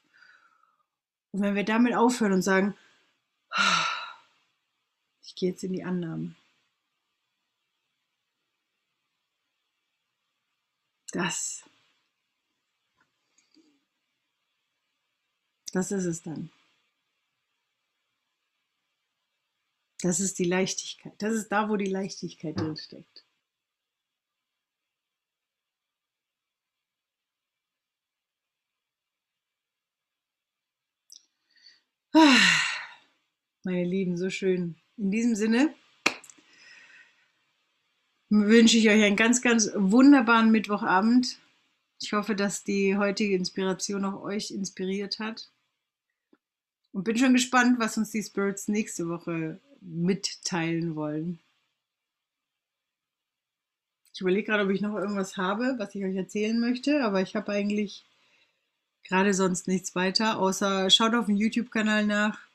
Und 1.31 1.41
wenn 1.41 1.55
wir 1.55 1.63
damit 1.63 1.95
aufhören 1.95 2.33
und 2.33 2.41
sagen, 2.41 2.75
ich 5.23 5.35
gehe 5.35 5.51
jetzt 5.51 5.63
in 5.63 5.73
die 5.73 5.83
Annahme, 5.83 6.35
Das. 11.11 11.63
Das 15.71 15.91
ist 15.91 16.05
es 16.05 16.21
dann. 16.23 16.51
Das 20.01 20.19
ist 20.19 20.39
die 20.39 20.45
Leichtigkeit. 20.45 21.13
Das 21.17 21.33
ist 21.33 21.49
da, 21.49 21.69
wo 21.69 21.75
die 21.75 21.85
Leichtigkeit 21.89 22.57
drin 22.59 22.77
steckt. 22.77 23.25
Ah, 32.13 32.37
meine 33.63 33.83
Lieben, 33.83 34.17
so 34.17 34.29
schön. 34.29 34.81
In 34.97 35.11
diesem 35.11 35.35
Sinne 35.35 35.75
wünsche 38.29 38.77
ich 38.77 38.89
euch 38.89 39.03
einen 39.03 39.15
ganz, 39.15 39.41
ganz 39.41 39.71
wunderbaren 39.75 40.51
Mittwochabend. 40.51 41.39
Ich 42.01 42.13
hoffe, 42.13 42.35
dass 42.35 42.63
die 42.63 42.95
heutige 42.97 43.35
Inspiration 43.35 44.05
auch 44.05 44.21
euch 44.21 44.51
inspiriert 44.51 45.19
hat. 45.19 45.51
Und 46.91 47.03
bin 47.03 47.17
schon 47.17 47.33
gespannt, 47.33 47.79
was 47.79 47.97
uns 47.97 48.11
die 48.11 48.23
Spirits 48.23 48.67
nächste 48.67 49.09
Woche 49.09 49.59
mitteilen 49.81 50.95
wollen. 50.95 51.39
Ich 54.13 54.21
überlege 54.21 54.47
gerade, 54.47 54.63
ob 54.63 54.69
ich 54.69 54.81
noch 54.81 54.95
irgendwas 54.95 55.37
habe, 55.37 55.75
was 55.77 55.95
ich 55.95 56.03
euch 56.03 56.15
erzählen 56.15 56.59
möchte, 56.59 57.03
aber 57.03 57.21
ich 57.21 57.35
habe 57.35 57.51
eigentlich 57.51 58.05
gerade 59.03 59.33
sonst 59.33 59.67
nichts 59.67 59.95
weiter, 59.95 60.39
außer 60.39 60.89
schaut 60.89 61.15
auf 61.15 61.27
dem 61.27 61.37
YouTube-Kanal 61.37 62.05
nach, 62.05 62.48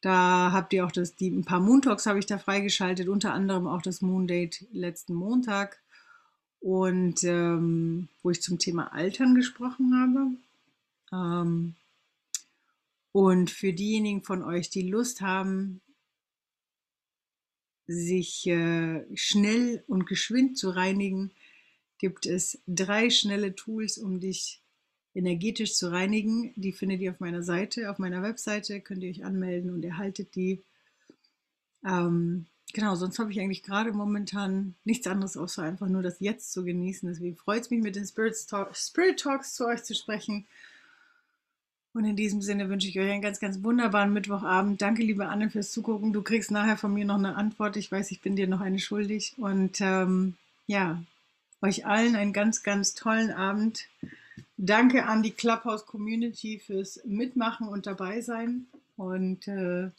da 0.00 0.50
habt 0.52 0.72
ihr 0.72 0.84
auch 0.84 0.92
das, 0.92 1.16
die, 1.16 1.30
ein 1.30 1.44
paar 1.44 1.60
Moon 1.60 1.82
Talks 1.82 2.06
habe 2.06 2.18
ich 2.18 2.26
da 2.26 2.38
freigeschaltet, 2.38 3.08
unter 3.08 3.32
anderem 3.32 3.66
auch 3.66 3.82
das 3.82 4.02
Moon 4.02 4.26
Date 4.26 4.66
letzten 4.72 5.14
Montag. 5.14 5.80
Und 6.60 7.22
ähm, 7.22 8.08
wo 8.22 8.30
ich 8.30 8.42
zum 8.42 8.58
Thema 8.58 8.92
Altern 8.92 9.34
gesprochen 9.34 9.94
habe. 9.94 10.30
Ähm, 11.12 11.74
und 13.12 13.50
für 13.50 13.72
diejenigen 13.72 14.22
von 14.22 14.42
euch, 14.42 14.68
die 14.68 14.88
Lust 14.88 15.20
haben, 15.20 15.80
sich 17.86 18.46
äh, 18.46 19.04
schnell 19.16 19.84
und 19.86 20.06
geschwind 20.06 20.58
zu 20.58 20.70
reinigen, 20.70 21.30
gibt 21.98 22.26
es 22.26 22.58
drei 22.66 23.10
schnelle 23.10 23.54
Tools, 23.54 23.96
um 23.96 24.20
dich 24.20 24.60
energetisch 25.16 25.74
zu 25.74 25.90
reinigen. 25.90 26.52
Die 26.56 26.72
findet 26.72 27.00
ihr 27.00 27.10
auf 27.10 27.20
meiner 27.20 27.42
Seite, 27.42 27.90
auf 27.90 27.98
meiner 27.98 28.22
Webseite, 28.22 28.80
könnt 28.80 29.02
ihr 29.02 29.10
euch 29.10 29.24
anmelden 29.24 29.70
und 29.70 29.84
erhaltet 29.84 30.34
die. 30.34 30.62
Ähm, 31.84 32.46
genau, 32.72 32.94
sonst 32.96 33.18
habe 33.18 33.32
ich 33.32 33.40
eigentlich 33.40 33.62
gerade 33.62 33.92
momentan 33.92 34.74
nichts 34.84 35.06
anderes 35.06 35.36
außer 35.36 35.62
einfach 35.62 35.88
nur 35.88 36.02
das 36.02 36.20
Jetzt 36.20 36.52
zu 36.52 36.64
genießen. 36.64 37.08
Deswegen 37.08 37.36
freut 37.36 37.62
es 37.62 37.70
mich, 37.70 37.82
mit 37.82 37.96
den 37.96 38.06
Spirit, 38.06 38.36
Talk, 38.48 38.76
Spirit 38.76 39.18
Talks 39.18 39.54
zu 39.54 39.66
euch 39.66 39.82
zu 39.84 39.94
sprechen. 39.94 40.46
Und 41.94 42.04
in 42.04 42.14
diesem 42.16 42.42
Sinne 42.42 42.68
wünsche 42.68 42.88
ich 42.88 42.98
euch 42.98 43.10
einen 43.10 43.22
ganz, 43.22 43.40
ganz 43.40 43.62
wunderbaren 43.62 44.12
Mittwochabend. 44.12 44.82
Danke, 44.82 45.02
liebe 45.02 45.28
Anne, 45.28 45.48
fürs 45.48 45.72
Zugucken. 45.72 46.12
Du 46.12 46.20
kriegst 46.20 46.50
nachher 46.50 46.76
von 46.76 46.92
mir 46.92 47.06
noch 47.06 47.16
eine 47.16 47.36
Antwort. 47.36 47.78
Ich 47.78 47.90
weiß, 47.90 48.10
ich 48.10 48.20
bin 48.20 48.36
dir 48.36 48.46
noch 48.46 48.60
eine 48.60 48.78
schuldig. 48.78 49.32
Und 49.38 49.80
ähm, 49.80 50.34
ja, 50.66 51.02
euch 51.62 51.86
allen 51.86 52.14
einen 52.14 52.34
ganz, 52.34 52.62
ganz 52.62 52.94
tollen 52.94 53.30
Abend. 53.30 53.88
Danke 54.58 55.04
an 55.04 55.22
die 55.22 55.32
Clubhouse 55.32 55.84
Community 55.84 56.58
fürs 56.58 57.00
Mitmachen 57.04 57.68
und 57.68 57.86
dabei 57.86 58.20
sein. 58.20 58.66
Und 58.96 59.46
äh, 59.48 59.90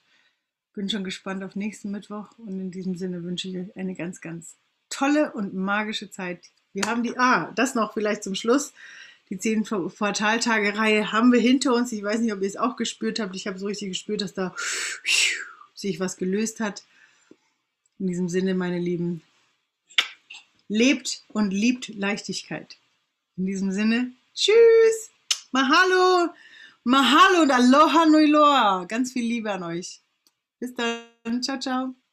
Bin 0.73 0.89
schon 0.89 1.03
gespannt 1.03 1.43
auf 1.43 1.55
nächsten 1.55 1.91
Mittwoch 1.91 2.29
und 2.37 2.59
in 2.59 2.71
diesem 2.71 2.95
Sinne 2.95 3.23
wünsche 3.23 3.47
ich 3.47 3.57
euch 3.57 3.77
eine 3.77 3.95
ganz, 3.95 4.21
ganz 4.21 4.55
tolle 4.89 5.31
und 5.33 5.53
magische 5.53 6.09
Zeit. 6.09 6.41
Wir 6.73 6.83
haben 6.85 7.03
die, 7.03 7.17
ah, 7.17 7.51
das 7.55 7.75
noch 7.75 7.93
vielleicht 7.93 8.23
zum 8.23 8.35
Schluss. 8.35 8.73
Die 9.29 9.37
zehn 9.37 9.63
Quartaltage-Reihe 9.63 11.11
haben 11.11 11.31
wir 11.31 11.39
hinter 11.39 11.73
uns. 11.73 11.91
Ich 11.91 12.03
weiß 12.03 12.19
nicht, 12.21 12.31
ob 12.31 12.41
ihr 12.41 12.47
es 12.47 12.55
auch 12.55 12.77
gespürt 12.77 13.19
habt. 13.19 13.35
Ich 13.35 13.47
habe 13.47 13.59
so 13.59 13.65
richtig 13.65 13.89
gespürt, 13.89 14.21
dass 14.21 14.33
da 14.33 14.55
sich 15.73 15.99
was 15.99 16.17
gelöst 16.17 16.59
hat. 16.59 16.83
In 17.99 18.07
diesem 18.07 18.29
Sinne, 18.29 18.53
meine 18.53 18.79
Lieben, 18.79 19.21
lebt 20.67 21.23
und 21.29 21.51
liebt 21.51 21.89
Leichtigkeit. 21.89 22.77
In 23.35 23.47
diesem 23.47 23.71
Sinne, 23.71 24.11
tschüss, 24.37 25.09
mahalo, 25.51 26.29
mahalo 26.83 27.41
und 27.41 27.51
aloha 27.51 28.05
nui 28.05 28.27
loa. 28.27 28.85
Ganz 28.85 29.11
viel 29.11 29.25
Liebe 29.25 29.51
an 29.51 29.63
euch. 29.63 30.01
Bis 30.59 30.73
dann, 30.73 31.41
ciao, 31.43 31.59
ciao. 31.59 32.06